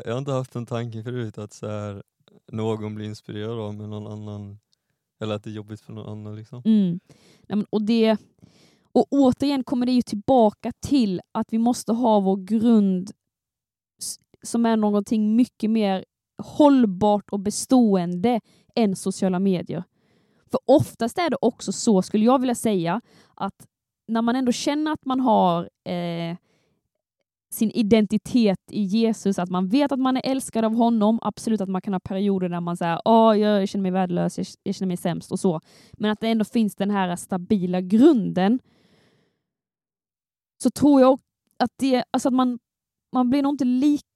jag 0.06 0.12
har 0.12 0.20
inte 0.20 0.32
haft 0.32 0.54
den 0.54 0.66
tanken 0.66 1.04
förut 1.04 1.38
att 1.38 1.54
så 1.54 1.68
här, 1.68 2.04
någon 2.52 2.96
blir 2.96 3.06
inspirerad 3.06 3.60
av 3.60 3.76
med 3.76 3.90
någon 3.90 4.08
annan, 4.12 4.60
eller 5.22 5.36
att 5.36 5.44
det 5.44 5.50
är 5.50 5.54
jobbigt 5.54 5.82
för 5.82 5.94
någon 5.94 6.10
annan. 6.10 6.36
Liksom. 6.36 6.62
Mm. 6.66 7.00
Ja, 7.48 7.64
och, 7.70 7.82
det, 7.82 8.18
och 8.92 9.06
återigen 9.10 9.64
kommer 9.64 9.86
det 9.86 9.92
ju 9.92 10.02
tillbaka 10.02 10.72
till 10.88 11.22
att 11.32 11.48
vi 11.50 11.58
måste 11.58 11.94
ha 11.94 12.20
vår 12.20 12.38
grund 12.38 13.12
som 14.44 14.66
är 14.66 14.78
någonting 14.78 15.36
mycket 15.36 15.70
mer 15.70 16.06
hållbart 16.44 17.30
och 17.30 17.40
bestående 17.40 18.42
än 18.76 18.96
sociala 18.96 19.40
medier. 19.40 19.84
För 20.52 20.60
oftast 20.66 21.18
är 21.18 21.30
det 21.30 21.38
också 21.42 21.72
så, 21.72 22.02
skulle 22.02 22.26
jag 22.26 22.40
vilja 22.40 22.56
säga, 22.56 23.02
att 23.36 23.68
när 24.08 24.22
man 24.22 24.36
ändå 24.36 24.52
känner 24.52 24.92
att 24.92 25.06
man 25.06 25.20
har 25.20 25.70
eh, 25.84 26.38
sin 27.54 27.72
identitet 27.72 28.60
i 28.72 28.82
Jesus, 28.82 29.40
att 29.40 29.50
man 29.50 29.68
vet 29.68 29.92
att 29.92 30.00
man 30.00 30.18
är 30.18 30.22
älskad 30.26 30.66
av 30.66 30.76
honom, 30.76 31.20
absolut 31.22 31.62
att 31.62 31.70
man 31.70 31.82
kan 31.82 31.94
ha 31.94 32.00
perioder 32.00 32.50
där 32.50 32.60
man 32.60 32.78
säger 32.78 33.02
åh, 33.06 33.40
jag 33.40 33.70
känner 33.70 33.82
mig 33.82 33.92
värdelös, 33.92 34.38
jag, 34.38 34.48
jag 34.64 34.76
känner 34.76 34.88
mig 34.88 34.98
sämst 34.98 35.32
och 35.32 35.40
så, 35.40 35.62
men 35.92 36.12
att 36.12 36.20
det 36.20 36.28
ändå 36.28 36.46
finns 36.46 36.76
den 36.76 36.92
här 36.92 37.16
stabila 37.16 37.82
grunden, 37.82 38.60
så 40.64 40.70
tror 40.70 41.02
jag 41.02 41.20
att, 41.60 41.72
det, 41.78 42.04
alltså 42.12 42.30
att 42.30 42.34
man, 42.34 42.60
man 43.14 43.30
blir 43.30 43.42
nog 43.42 43.54
inte 43.54 43.66
lika 43.66 44.12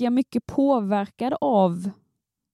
lika 0.00 0.10
mycket 0.10 0.46
påverkad 0.46 1.34
av, 1.40 1.90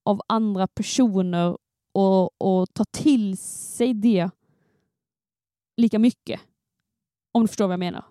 av 0.05 0.21
andra 0.29 0.67
personer 0.67 1.59
och, 1.93 2.43
och 2.43 2.75
ta 2.75 2.85
till 2.85 3.39
sig 3.39 3.95
det 3.95 4.31
lika 5.77 5.99
mycket. 5.99 6.41
Om 7.33 7.43
du 7.43 7.49
förstår 7.49 7.67
vad 7.67 7.73
jag 7.73 7.79
menar. 7.79 8.05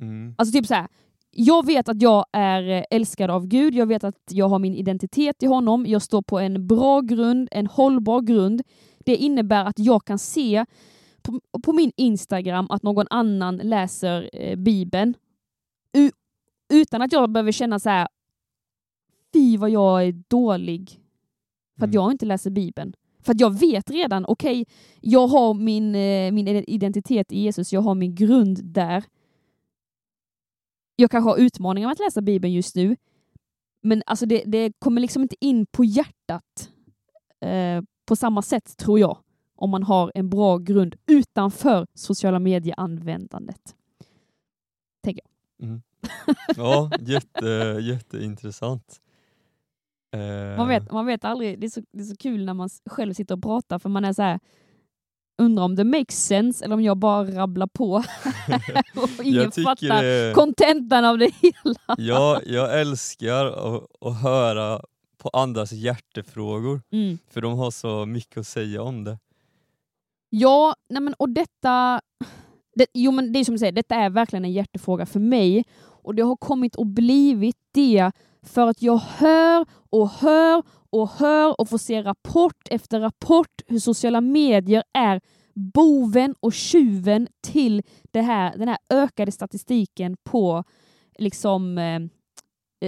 Mm. 0.00 0.34
Alltså 0.38 0.52
typ 0.52 0.66
så 0.66 0.74
här, 0.74 0.88
jag 1.30 1.66
vet 1.66 1.88
att 1.88 2.02
jag 2.02 2.24
är 2.32 2.86
älskad 2.90 3.30
av 3.30 3.46
Gud, 3.46 3.74
jag 3.74 3.86
vet 3.86 4.04
att 4.04 4.22
jag 4.30 4.48
har 4.48 4.58
min 4.58 4.74
identitet 4.74 5.42
i 5.42 5.46
honom, 5.46 5.86
jag 5.86 6.02
står 6.02 6.22
på 6.22 6.38
en 6.38 6.66
bra 6.66 7.00
grund, 7.00 7.48
en 7.50 7.66
hållbar 7.66 8.20
grund. 8.20 8.62
Det 8.98 9.16
innebär 9.16 9.64
att 9.64 9.78
jag 9.78 10.04
kan 10.04 10.18
se 10.18 10.64
på, 11.22 11.40
på 11.62 11.72
min 11.72 11.92
Instagram 11.96 12.66
att 12.70 12.82
någon 12.82 13.06
annan 13.10 13.56
läser 13.56 14.30
eh, 14.32 14.56
Bibeln 14.56 15.14
utan 16.68 17.02
att 17.02 17.12
jag 17.12 17.30
behöver 17.30 17.52
känna 17.52 17.78
så 17.78 17.90
här, 17.90 18.08
fy 19.32 19.56
vad 19.56 19.70
jag 19.70 20.04
är 20.04 20.22
dålig 20.28 21.00
för 21.78 21.84
att 21.84 21.94
mm. 21.94 21.94
jag 21.94 22.12
inte 22.12 22.26
läser 22.26 22.50
Bibeln. 22.50 22.92
För 23.22 23.32
att 23.32 23.40
jag 23.40 23.58
vet 23.58 23.90
redan, 23.90 24.24
okej, 24.28 24.62
okay, 24.62 24.74
jag 25.00 25.26
har 25.26 25.54
min, 25.54 25.94
eh, 25.94 26.32
min 26.32 26.48
identitet 26.48 27.32
i 27.32 27.40
Jesus, 27.40 27.72
jag 27.72 27.80
har 27.80 27.94
min 27.94 28.14
grund 28.14 28.64
där. 28.64 29.04
Jag 31.00 31.10
kanske 31.10 31.30
har 31.30 31.36
utmaningar 31.36 31.88
med 31.88 31.92
att 31.92 31.98
läsa 31.98 32.20
Bibeln 32.20 32.54
just 32.54 32.76
nu, 32.76 32.96
men 33.82 34.02
alltså 34.06 34.26
det, 34.26 34.42
det 34.46 34.72
kommer 34.78 35.00
liksom 35.00 35.22
inte 35.22 35.36
in 35.40 35.66
på 35.66 35.84
hjärtat 35.84 36.70
eh, 37.40 37.82
på 38.06 38.16
samma 38.16 38.42
sätt, 38.42 38.76
tror 38.76 38.98
jag, 38.98 39.18
om 39.54 39.70
man 39.70 39.82
har 39.82 40.12
en 40.14 40.30
bra 40.30 40.58
grund 40.58 40.96
utanför 41.06 41.86
sociala 41.94 42.38
medieanvändandet. 42.38 43.76
Tänker 45.04 45.22
jag. 45.24 45.68
Mm. 45.68 45.82
Ja, 46.56 46.90
jätte, 47.00 47.78
jätteintressant. 47.82 49.00
Man, 50.56 50.68
vet, 50.68 50.92
man 50.92 51.06
vet 51.06 51.24
aldrig, 51.24 51.60
det 51.60 51.66
är, 51.66 51.70
så, 51.70 51.82
det 51.90 52.00
är 52.00 52.04
så 52.04 52.16
kul 52.16 52.44
när 52.44 52.54
man 52.54 52.68
själv 52.86 53.14
sitter 53.14 53.34
och 53.34 53.42
pratar 53.42 53.78
för 53.78 53.88
man 53.88 54.04
är 54.04 54.12
så 54.12 54.22
här, 54.22 54.40
undrar 55.38 55.64
om 55.64 55.76
det 55.76 55.84
makes 55.84 56.24
sense 56.24 56.64
eller 56.64 56.74
om 56.74 56.82
jag 56.82 56.96
bara 56.96 57.24
rabblar 57.24 57.66
på 57.66 57.94
och 58.96 59.24
ingen 59.24 59.52
fattar 59.52 60.34
kontentan 60.34 61.04
av 61.04 61.18
det 61.18 61.30
hela. 61.40 61.96
ja, 61.98 62.40
jag 62.46 62.80
älskar 62.80 63.46
att, 63.46 63.86
att 64.00 64.22
höra 64.22 64.80
på 65.18 65.28
andras 65.28 65.72
hjärtefrågor, 65.72 66.80
mm. 66.92 67.18
för 67.30 67.40
de 67.40 67.58
har 67.58 67.70
så 67.70 68.06
mycket 68.06 68.38
att 68.38 68.46
säga 68.46 68.82
om 68.82 69.04
det. 69.04 69.18
Ja, 70.30 70.74
nej 70.88 71.02
men, 71.02 71.14
och 71.14 71.28
detta... 71.28 72.00
Det, 72.74 72.86
jo, 72.94 73.10
men 73.10 73.32
det 73.32 73.38
är 73.38 73.44
som 73.44 73.54
du 73.54 73.58
säger, 73.58 73.72
detta 73.72 73.94
är 73.94 74.10
verkligen 74.10 74.44
en 74.44 74.52
hjärtefråga 74.52 75.06
för 75.06 75.20
mig 75.20 75.64
och 76.02 76.14
det 76.14 76.22
har 76.22 76.36
kommit 76.36 76.76
och 76.76 76.86
blivit 76.86 77.56
det 77.72 78.12
för 78.42 78.66
att 78.68 78.82
jag 78.82 78.96
hör 78.96 79.66
och 79.90 80.08
hör 80.08 80.62
och 80.92 81.08
hör 81.08 81.60
och 81.60 81.68
får 81.68 81.78
se 81.78 82.02
rapport 82.02 82.68
efter 82.70 83.00
rapport 83.00 83.62
hur 83.66 83.78
sociala 83.78 84.20
medier 84.20 84.82
är 84.92 85.20
boven 85.54 86.34
och 86.40 86.52
tjuven 86.52 87.28
till 87.42 87.82
det 88.10 88.20
här, 88.20 88.58
den 88.58 88.68
här 88.68 88.78
ökade 88.90 89.32
statistiken 89.32 90.16
på 90.24 90.64
liksom 91.18 91.78
eh, 91.78 92.00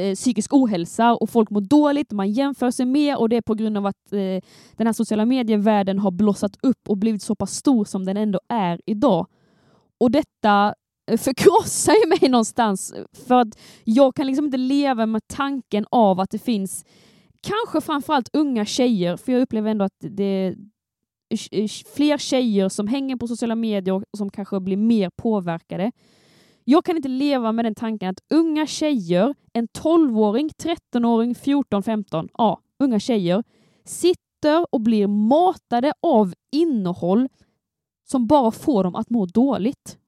eh 0.01 0.15
psykisk 0.15 0.53
ohälsa 0.53 1.15
och 1.15 1.31
folk 1.31 1.51
mår 1.51 1.61
dåligt, 1.61 2.13
man 2.13 2.33
jämför 2.33 2.71
sig 2.71 2.87
mer 2.87 3.19
och 3.19 3.29
det 3.29 3.37
är 3.37 3.43
på 3.43 3.55
grund 3.55 3.77
av 3.77 3.87
att 3.87 4.13
eh, 4.13 4.41
den 4.77 4.87
här 4.87 4.93
sociala 4.93 5.25
medievärlden 5.25 5.99
har 5.99 6.11
blossat 6.11 6.57
upp 6.63 6.89
och 6.89 6.99
blivit 6.99 7.23
så 7.23 7.35
pass 7.35 7.55
stor 7.55 7.85
som 7.85 8.05
den 8.05 8.17
ändå 8.17 8.41
är 8.49 8.81
idag. 8.87 9.27
Och 10.01 10.11
detta 10.11 10.75
eh, 11.11 11.19
förkrossar 11.19 11.93
ju 11.93 12.09
mig 12.09 12.31
någonstans 12.31 12.95
för 13.27 13.35
att 13.35 13.59
jag 13.85 14.15
kan 14.15 14.27
liksom 14.27 14.45
inte 14.45 14.59
leva 14.59 15.07
med 15.07 15.23
tanken 15.27 15.87
av 15.91 16.21
att 16.21 16.31
det 16.31 16.39
finns 16.39 16.85
kanske 17.43 17.81
framförallt 17.81 18.29
unga 18.33 18.65
tjejer, 18.65 19.17
för 19.17 19.33
jag 19.33 19.43
upplever 19.43 19.71
ändå 19.71 19.85
att 19.85 19.97
det 19.99 20.25
är 20.25 20.57
eh, 21.51 21.69
fler 21.95 22.19
tjejer 22.19 22.69
som 22.69 22.89
hänger 22.89 23.17
på 23.17 23.29
sociala 23.29 23.55
medier 23.55 23.95
och 23.95 24.19
som 24.19 24.31
kanske 24.31 24.61
blir 24.61 24.77
mer 24.77 25.11
påverkade. 25.17 25.93
Jag 26.65 26.85
kan 26.85 26.97
inte 26.97 27.09
leva 27.09 27.53
med 27.53 27.65
den 27.65 27.75
tanken 27.75 28.11
att 28.11 28.21
unga 28.31 28.67
tjejer, 28.67 29.35
en 29.53 29.69
12-åring, 29.69 30.49
13-åring, 30.49 31.35
14, 31.35 31.83
15, 31.83 32.29
ja, 32.39 32.61
unga 32.79 33.01
tjejer, 33.01 33.45
sitter 33.85 34.67
och 34.71 34.81
blir 34.81 35.07
matade 35.07 35.93
av 36.03 36.35
innehåll 36.53 37.29
som 38.11 38.27
bara 38.27 38.51
får 38.51 38.85
dem 38.85 38.95
att 38.95 39.11
må 39.11 39.27
dåligt 39.27 40.00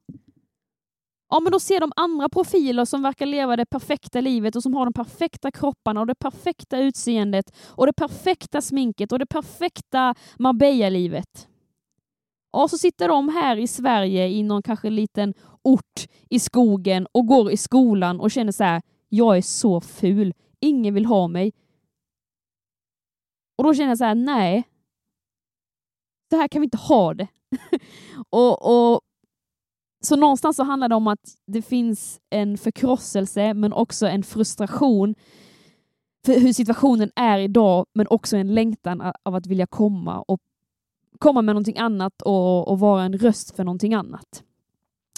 ja 1.33 1.40
men 1.40 1.53
då 1.53 1.61
ser 1.61 1.81
de 1.81 1.92
andra 1.97 2.29
profiler 2.29 2.85
som 2.85 3.03
verkar 3.03 3.27
leva 3.27 3.57
det 3.57 3.66
perfekta 3.66 4.21
livet 4.21 4.57
och 4.57 4.62
som 4.62 4.75
har 4.75 4.85
de 4.85 4.92
perfekta 4.92 5.51
kropparna 5.51 6.01
och 6.01 6.07
det 6.07 6.14
perfekta 6.14 6.79
utseendet 6.79 7.57
och 7.68 7.87
det 7.87 7.92
perfekta 7.92 8.61
sminket 8.61 9.12
och 9.12 9.18
det 9.18 9.27
perfekta 9.27 10.14
Marbella-livet. 10.38 11.49
Och 12.51 12.71
så 12.71 12.79
sitter 12.79 13.09
de 13.09 13.29
här 13.29 13.57
i 13.57 13.66
Sverige 13.66 14.29
i 14.29 14.42
någon 14.42 14.62
kanske 14.62 14.90
liten 14.90 15.35
ort 15.62 16.07
i 16.31 16.38
skogen 16.38 17.07
och 17.12 17.27
går 17.27 17.51
i 17.51 17.57
skolan 17.57 18.21
och 18.21 18.31
känner 18.31 18.53
så 18.53 18.64
här, 18.64 18.83
jag 19.09 19.37
är 19.37 19.42
så 19.42 19.81
ful, 19.81 20.35
ingen 20.61 20.95
vill 20.95 21.07
ha 21.07 21.29
mig. 21.29 21.53
Och 23.57 23.64
då 23.64 23.75
känner 23.75 23.88
jag 23.88 23.99
så 23.99 24.05
här, 24.05 24.14
nej, 24.14 24.62
så 26.31 26.37
här 26.37 26.49
kan 26.49 26.61
vi 26.61 26.64
inte 26.64 26.77
ha 26.79 27.14
det. 27.14 27.29
och, 28.31 28.92
och 28.92 29.01
så 30.03 30.17
någonstans 30.17 30.57
så 30.57 30.62
handlar 30.62 30.88
det 30.88 30.95
om 30.95 31.07
att 31.07 31.37
det 31.47 31.62
finns 31.62 32.21
en 32.31 32.59
förkrosselse 32.59 33.55
men 33.55 33.73
också 33.73 34.07
en 34.07 34.23
frustration 34.23 35.15
för 36.25 36.41
hur 36.41 36.53
situationen 36.53 37.11
är 37.17 37.38
idag 37.38 37.87
men 37.95 38.07
också 38.11 38.37
en 38.37 38.55
längtan 38.55 39.12
av 39.23 39.35
att 39.35 39.47
vilja 39.47 39.67
komma 39.67 40.21
och 40.21 40.41
komma 41.19 41.43
med 41.43 41.55
någonting 41.55 41.79
annat 41.79 42.23
och, 42.23 42.69
och 42.69 42.79
vara 42.79 43.03
en 43.03 43.19
röst 43.19 43.57
för 43.57 43.65
någonting 43.65 43.95
annat. 43.95 44.43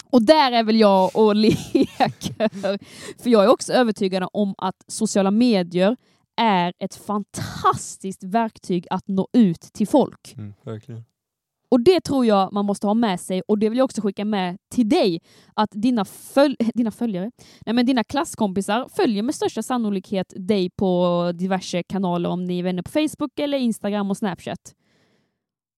Och 0.09 0.25
där 0.25 0.51
är 0.51 0.63
väl 0.63 0.75
jag 0.75 1.15
och 1.15 1.35
leker. 1.35 2.77
För 3.23 3.29
jag 3.29 3.43
är 3.43 3.47
också 3.47 3.73
övertygad 3.73 4.29
om 4.33 4.55
att 4.57 4.83
sociala 4.87 5.31
medier 5.31 5.97
är 6.37 6.73
ett 6.79 6.95
fantastiskt 6.95 8.23
verktyg 8.23 8.87
att 8.89 9.07
nå 9.07 9.27
ut 9.33 9.61
till 9.61 9.87
folk. 9.87 10.33
Mm, 10.37 10.53
verkligen. 10.63 11.03
Och 11.69 11.81
det 11.81 12.01
tror 12.01 12.25
jag 12.25 12.53
man 12.53 12.65
måste 12.65 12.87
ha 12.87 12.93
med 12.93 13.19
sig 13.19 13.41
och 13.41 13.59
det 13.59 13.69
vill 13.69 13.77
jag 13.77 13.85
också 13.85 14.01
skicka 14.01 14.25
med 14.25 14.57
till 14.71 14.89
dig. 14.89 15.21
Att 15.53 15.69
dina, 15.71 16.05
föl 16.05 16.55
dina 16.73 16.91
följare, 16.91 17.31
nej 17.65 17.75
men 17.75 17.85
dina 17.85 18.03
klasskompisar 18.03 18.87
följer 18.95 19.23
med 19.23 19.35
största 19.35 19.63
sannolikhet 19.63 20.33
dig 20.35 20.69
på 20.69 21.31
diverse 21.35 21.83
kanaler 21.83 22.29
om 22.29 22.43
ni 22.43 22.59
är 22.59 22.63
vänner 22.63 22.83
på 22.83 22.91
Facebook 22.91 23.39
eller 23.39 23.57
Instagram 23.57 24.11
och 24.11 24.17
Snapchat. 24.17 24.73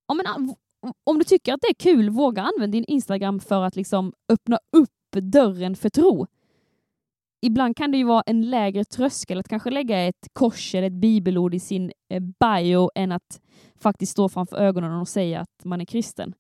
Om, 0.08 0.20
en, 0.20 0.56
om 1.04 1.18
du 1.18 1.24
tycker 1.24 1.54
att 1.54 1.62
det 1.62 1.68
är 1.68 1.94
kul, 1.94 2.10
våga 2.10 2.42
använda 2.42 2.72
din 2.72 2.86
Instagram 2.88 3.40
för 3.40 3.64
att 3.64 3.76
liksom 3.76 4.14
öppna 4.30 4.60
upp 4.78 5.24
dörren 5.24 5.76
för 5.76 5.90
tro. 5.90 6.28
Ibland 7.42 7.78
kan 7.78 7.92
det 7.92 7.98
ju 7.98 8.04
vara 8.04 8.24
en 8.26 8.50
lägre 8.50 8.86
tröskel 8.86 9.40
att 9.40 9.48
kanske 9.48 9.70
lägga 9.70 10.00
ett 10.00 10.28
kors 10.34 10.76
eller 10.76 10.88
ett 10.88 10.94
bibelord 10.94 11.54
i 11.54 11.60
sin 11.60 11.92
eh, 12.10 12.20
bio 12.20 12.90
än 12.96 13.12
att 13.12 13.42
faktiskt 13.80 14.12
stå 14.12 14.30
framför 14.30 14.58
ögonen 14.58 14.92
och 14.92 15.08
säga 15.08 15.40
att 15.42 15.64
man 15.64 15.82
är 15.82 15.86
kristen. 15.86 16.34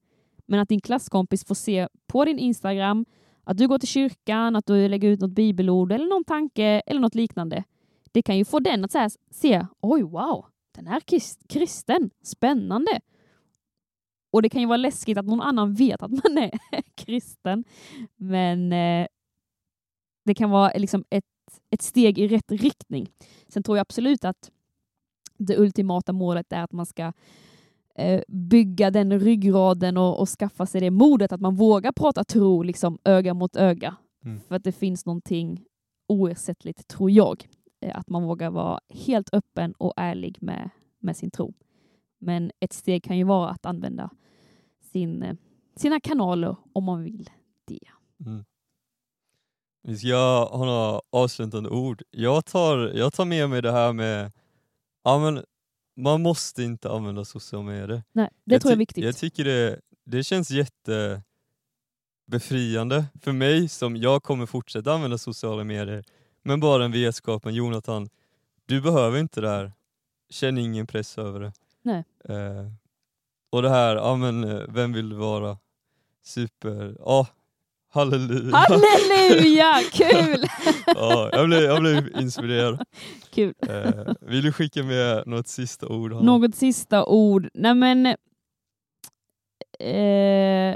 Men 0.45 0.59
att 0.59 0.69
din 0.69 0.81
klasskompis 0.81 1.45
får 1.45 1.55
se 1.55 1.87
på 2.07 2.25
din 2.25 2.39
Instagram 2.39 3.05
att 3.43 3.57
du 3.57 3.67
går 3.67 3.79
till 3.79 3.87
kyrkan, 3.87 4.55
att 4.55 4.65
du 4.65 4.87
lägger 4.87 5.09
ut 5.09 5.19
något 5.19 5.31
bibelord 5.31 5.91
eller 5.91 6.05
någon 6.05 6.23
tanke 6.23 6.81
eller 6.85 7.01
något 7.01 7.15
liknande. 7.15 7.63
Det 8.11 8.21
kan 8.21 8.37
ju 8.37 8.45
få 8.45 8.59
den 8.59 8.85
att 8.85 8.91
säga, 8.91 9.09
se, 9.31 9.65
oj 9.81 10.03
wow, 10.03 10.45
den 10.75 10.87
är 10.87 11.01
kristen, 11.49 12.09
spännande. 12.23 12.99
Och 14.31 14.41
det 14.41 14.49
kan 14.49 14.61
ju 14.61 14.67
vara 14.67 14.77
läskigt 14.77 15.17
att 15.17 15.25
någon 15.25 15.41
annan 15.41 15.73
vet 15.73 16.03
att 16.03 16.11
man 16.11 16.37
är 16.37 16.51
kristen. 16.95 17.63
Men 18.15 18.73
eh, 18.73 19.07
det 20.27 20.33
kan 20.33 20.49
vara 20.49 20.71
liksom 20.75 21.03
ett, 21.09 21.25
ett 21.69 21.81
steg 21.81 22.19
i 22.19 22.27
rätt 22.27 22.51
riktning. 22.51 23.09
Sen 23.47 23.63
tror 23.63 23.77
jag 23.77 23.81
absolut 23.81 24.25
att 24.25 24.51
det 25.37 25.57
ultimata 25.57 26.13
målet 26.13 26.53
är 26.53 26.63
att 26.63 26.71
man 26.71 26.85
ska 26.85 27.13
eh, 27.95 28.21
bygga 28.27 28.91
den 28.91 29.19
ryggraden 29.19 29.97
och, 29.97 30.19
och, 30.19 30.29
skaffa 30.29 30.65
sig 30.65 30.81
det 30.81 30.91
modet 30.91 31.31
att 31.31 31.41
man 31.41 31.55
vågar 31.55 31.91
prata 31.91 32.23
tro 32.23 32.63
liksom 32.63 32.97
öga 33.03 33.33
mot 33.33 33.55
öga. 33.55 33.95
Mm. 34.25 34.39
För 34.39 34.55
att 34.55 34.63
det 34.63 34.71
finns 34.71 35.05
någonting 35.05 35.65
oersättligt, 36.07 36.87
tror 36.87 37.11
jag. 37.11 37.47
Eh, 37.81 37.97
att 37.97 38.09
man 38.09 38.23
vågar 38.23 38.51
vara 38.51 38.79
helt 38.89 39.29
öppen 39.33 39.73
och 39.73 39.93
ärlig 39.95 40.37
med, 40.41 40.69
med 40.99 41.17
sin 41.17 41.31
tro. 41.31 41.53
Men 42.19 42.51
ett 42.59 42.73
steg 42.73 43.03
kan 43.03 43.17
ju 43.17 43.23
vara 43.23 43.49
att 43.49 43.65
använda 43.65 44.09
sin, 44.81 45.23
eh, 45.23 45.35
sina 45.75 45.99
kanaler 45.99 46.55
om 46.73 46.83
man 46.83 47.03
vill 47.03 47.29
det. 47.65 47.87
Mm. 48.25 48.45
Vi 49.87 49.97
ska 49.97 50.49
ha 50.51 50.65
några 50.65 51.01
avslutande 51.09 51.69
ord. 51.69 52.03
Jag 52.09 52.45
tar, 52.45 52.77
jag 52.77 53.13
tar 53.13 53.25
med 53.25 53.49
mig 53.49 53.61
det 53.61 53.71
här 53.71 53.93
med 53.93 54.31
ja, 55.03 55.19
men 55.19 55.43
man 55.95 56.21
måste 56.21 56.63
inte 56.63 56.91
använda 56.91 57.25
sociala 57.25 57.65
medier. 57.65 58.03
Nej, 58.11 58.29
det 58.45 58.53
jag 58.53 58.61
tror 58.61 58.71
jag 58.71 58.75
är 58.75 58.79
viktigt. 58.79 59.03
Jag 59.03 59.17
tycker 59.17 59.43
det, 59.43 59.79
det 60.05 60.23
känns 60.23 60.51
jättebefriande 60.51 63.05
för 63.21 63.31
mig 63.31 63.69
som 63.69 63.97
jag 63.97 64.23
kommer 64.23 64.45
fortsätta 64.45 64.93
använda 64.93 65.17
sociala 65.17 65.63
medier. 65.63 66.03
Men 66.43 66.59
bara 66.59 66.77
den 66.77 66.91
vetskapen, 66.91 67.53
Jonathan, 67.53 68.09
du 68.65 68.81
behöver 68.81 69.19
inte 69.19 69.41
det 69.41 69.49
här. 69.49 69.73
Känn 70.29 70.57
ingen 70.57 70.87
press 70.87 71.17
över 71.17 71.39
det. 71.39 71.53
Nej. 71.81 72.03
Eh, 72.23 72.71
och 73.49 73.61
det 73.61 73.69
här, 73.69 73.95
ja 73.95 74.15
men 74.15 74.43
eh, 74.43 74.61
vem 74.67 74.93
vill 74.93 75.13
vara 75.13 75.57
super, 76.23 76.95
ja 76.99 77.27
halleluja. 77.97 78.55
Halleluja, 78.55 79.73
kul! 79.91 80.45
ja, 80.85 81.29
jag 81.31 81.47
blev, 81.47 81.61
jag 81.61 81.81
blev 81.81 82.17
inspirerad. 82.21 82.83
Kul. 83.29 83.53
Eh, 83.69 84.13
vill 84.21 84.43
du 84.43 84.51
skicka 84.51 84.83
med 84.83 85.27
något 85.27 85.47
sista 85.47 85.87
ord? 85.87 86.13
Hanna? 86.13 86.25
Något 86.25 86.55
sista 86.55 87.05
ord? 87.05 87.49
Nej 87.53 87.73
men 87.75 88.05
eh, 89.79 90.75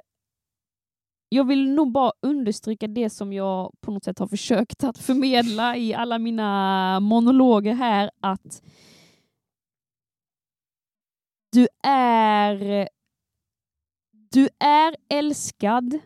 jag 1.30 1.48
vill 1.48 1.72
nog 1.72 1.92
bara 1.92 2.12
understryka 2.22 2.88
det 2.88 3.10
som 3.10 3.34
jag 3.34 3.72
på 3.82 3.92
något 3.92 4.04
sätt 4.04 4.20
har 4.20 4.28
försökt 4.28 4.84
att 4.84 4.98
förmedla 4.98 5.78
i 5.78 5.94
alla 5.94 6.20
mina 6.20 7.00
monologer 7.00 7.74
här, 7.74 8.12
att 8.20 8.62
du 11.52 11.68
är, 11.84 12.90
du 14.32 14.50
är 14.60 14.96
älskad, 15.10 16.00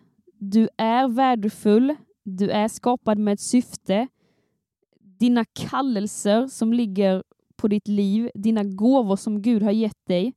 du 0.51 0.69
är 0.77 1.07
värdefull, 1.07 1.95
du 2.23 2.49
är 2.49 2.67
skapad 2.67 3.17
med 3.17 3.33
ett 3.33 3.39
syfte. 3.39 4.07
Dina 4.99 5.45
kallelser 5.45 6.47
som 6.47 6.73
ligger 6.73 7.23
på 7.55 7.67
ditt 7.67 7.87
liv, 7.87 8.29
dina 8.35 8.63
gåvor 8.63 9.15
som 9.15 9.41
Gud 9.41 9.63
har 9.63 9.71
gett 9.71 10.05
dig, 10.05 10.33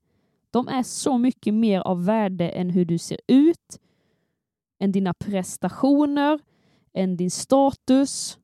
de 0.51 0.69
är 0.69 0.83
så 0.83 1.19
mycket 1.19 1.55
mer 1.55 1.81
av 1.81 2.05
värde 2.05 2.49
än 2.49 2.71
hur 2.71 2.85
du 2.85 2.99
ser 2.99 3.21
ut, 3.27 3.81
än 4.79 4.93
dina 4.93 5.15
prestationer, 5.15 6.41
än 6.93 7.17
din 7.17 7.31
status. 7.31 8.39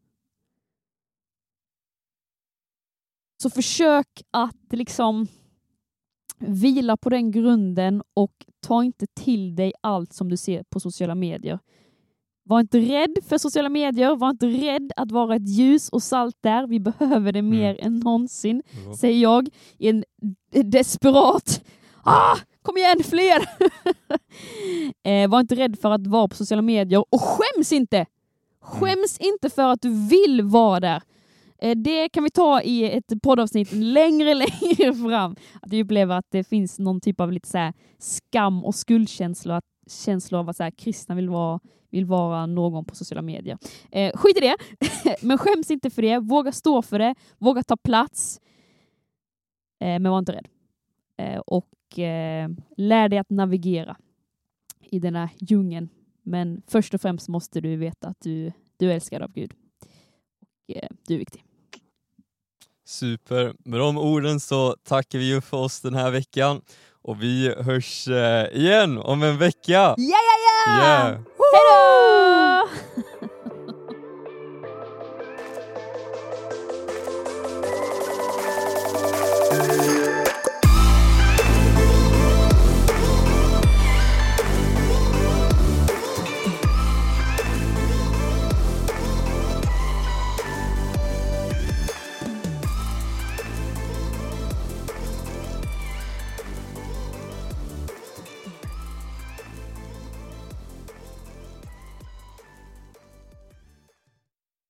Så 3.43 3.51
försök 3.51 4.23
att 4.31 4.73
liksom 4.73 5.27
Vila 6.49 6.97
på 6.97 7.11
den 7.11 7.31
grunden 7.31 8.03
och 8.15 8.33
ta 8.61 8.85
inte 8.85 9.07
till 9.07 9.57
dig 9.57 9.73
allt 9.81 10.13
som 10.13 10.29
du 10.29 10.37
ser 10.37 10.63
på 10.63 10.81
sociala 10.81 11.15
medier. 11.15 11.59
Var 12.47 12.61
inte 12.61 12.79
rädd 12.79 13.19
för 13.29 13.39
sociala 13.39 13.69
medier, 13.69 14.17
var 14.17 14.31
inte 14.31 14.47
rädd 14.47 14.93
att 14.97 15.13
vara 15.13 15.37
ett 15.37 15.49
ljus 15.49 15.89
och 15.89 16.03
salt 16.03 16.37
där. 16.41 16.67
Vi 16.67 16.81
behöver 16.81 17.33
det 17.33 17.43
mer 17.43 17.71
mm. 17.71 17.87
än 17.87 17.99
någonsin, 17.99 18.63
mm. 18.83 18.95
säger 18.95 19.23
jag 19.23 19.49
i 19.79 19.89
en 19.89 20.05
desperat 20.51 21.65
ah, 22.03 22.37
Kom 22.63 22.77
igen, 22.77 23.03
fler! 23.05 23.49
eh, 25.25 25.31
var 25.31 25.41
inte 25.41 25.55
rädd 25.55 25.79
för 25.79 25.91
att 25.91 26.07
vara 26.07 26.29
på 26.29 26.37
sociala 26.37 26.63
medier 26.63 27.05
och 27.11 27.21
skäms 27.21 27.73
inte! 27.73 27.97
Mm. 27.97 28.07
Skäms 28.61 29.21
mm. 29.21 29.33
inte 29.33 29.51
för 29.51 29.63
att 29.63 29.83
du 29.83 30.09
vill 30.09 30.43
vara 30.43 30.81
där. 30.81 31.03
Eh, 31.59 31.77
det 31.77 32.09
kan 32.09 32.25
vi 32.25 32.31
ta 32.31 32.63
i 32.63 32.91
ett 32.91 33.13
poddavsnitt 33.23 33.73
längre, 33.73 34.35
längre 34.45 34.95
fram. 34.95 35.37
Att 35.63 35.73
vi 35.73 35.83
upplever 35.83 36.19
att 36.19 36.31
det 36.31 36.45
finns 36.45 36.79
någon 36.79 37.01
typ 37.01 37.21
av 37.21 37.33
lite 37.33 37.49
så 37.49 37.73
skam 37.99 38.65
och 38.65 38.75
skuldkänsla, 38.75 39.63
känslor 39.87 40.41
av 40.41 40.49
att 40.49 40.57
så 40.57 40.63
här, 40.63 40.71
kristna 40.71 41.15
vill 41.15 41.29
vara, 41.29 41.61
vill 41.91 42.05
vara 42.05 42.47
någon 42.47 42.85
på 42.85 42.95
sociala 42.95 43.23
medier. 43.23 43.59
Eh, 43.91 44.13
skit 44.15 44.37
i 44.37 44.41
det, 44.41 44.57
men 45.23 45.39
skäms 45.39 45.71
inte 45.71 45.91
för 45.91 46.03
det. 46.03 46.19
Våga 46.19 46.53
stå 46.53 46.83
för 46.83 46.99
det, 46.99 47.15
våga 47.39 47.63
ta 47.63 47.77
plats. 47.77 48.41
Eh, 49.81 49.99
men 49.99 50.11
var 50.11 50.19
inte 50.19 50.33
rädd. 50.33 50.49
Eh, 51.17 51.39
och 51.39 51.99
eh, 51.99 52.49
lär 52.77 53.09
dig 53.09 53.19
att 53.19 53.31
navigera 53.31 53.97
i 54.91 54.99
den 54.99 55.15
här 55.15 55.29
djungeln. 55.39 55.89
Men 56.23 56.63
först 56.67 56.95
och 56.95 57.01
främst 57.01 57.29
måste 57.29 57.61
du 57.61 57.77
veta 57.77 58.09
att 58.09 58.21
du, 58.21 58.53
du 58.77 58.91
är 58.91 58.95
älskad 58.95 59.23
av 59.23 59.33
Gud. 59.33 59.55
Eh, 60.69 60.89
du 61.07 61.15
är 61.15 61.19
viktig. 61.19 61.45
Super. 62.87 63.55
Med 63.65 63.81
de 63.81 63.99
orden 63.99 64.41
så 64.41 64.77
tackar 64.89 65.19
vi 65.19 65.41
för 65.41 65.57
oss 65.57 65.81
den 65.81 65.95
här 65.95 66.11
veckan 66.11 66.61
och 67.03 67.23
vi 67.23 67.55
hörs 67.59 68.09
eh, 68.09 68.47
igen 68.57 68.99
om 68.99 69.23
en 69.23 69.39
vecka. 69.39 69.73
Ja, 69.73 69.95
ja, 69.97 70.37
ja! 70.67 70.83
Yeah. 70.83 71.21
Hej 71.53 71.63
då! 71.71 72.69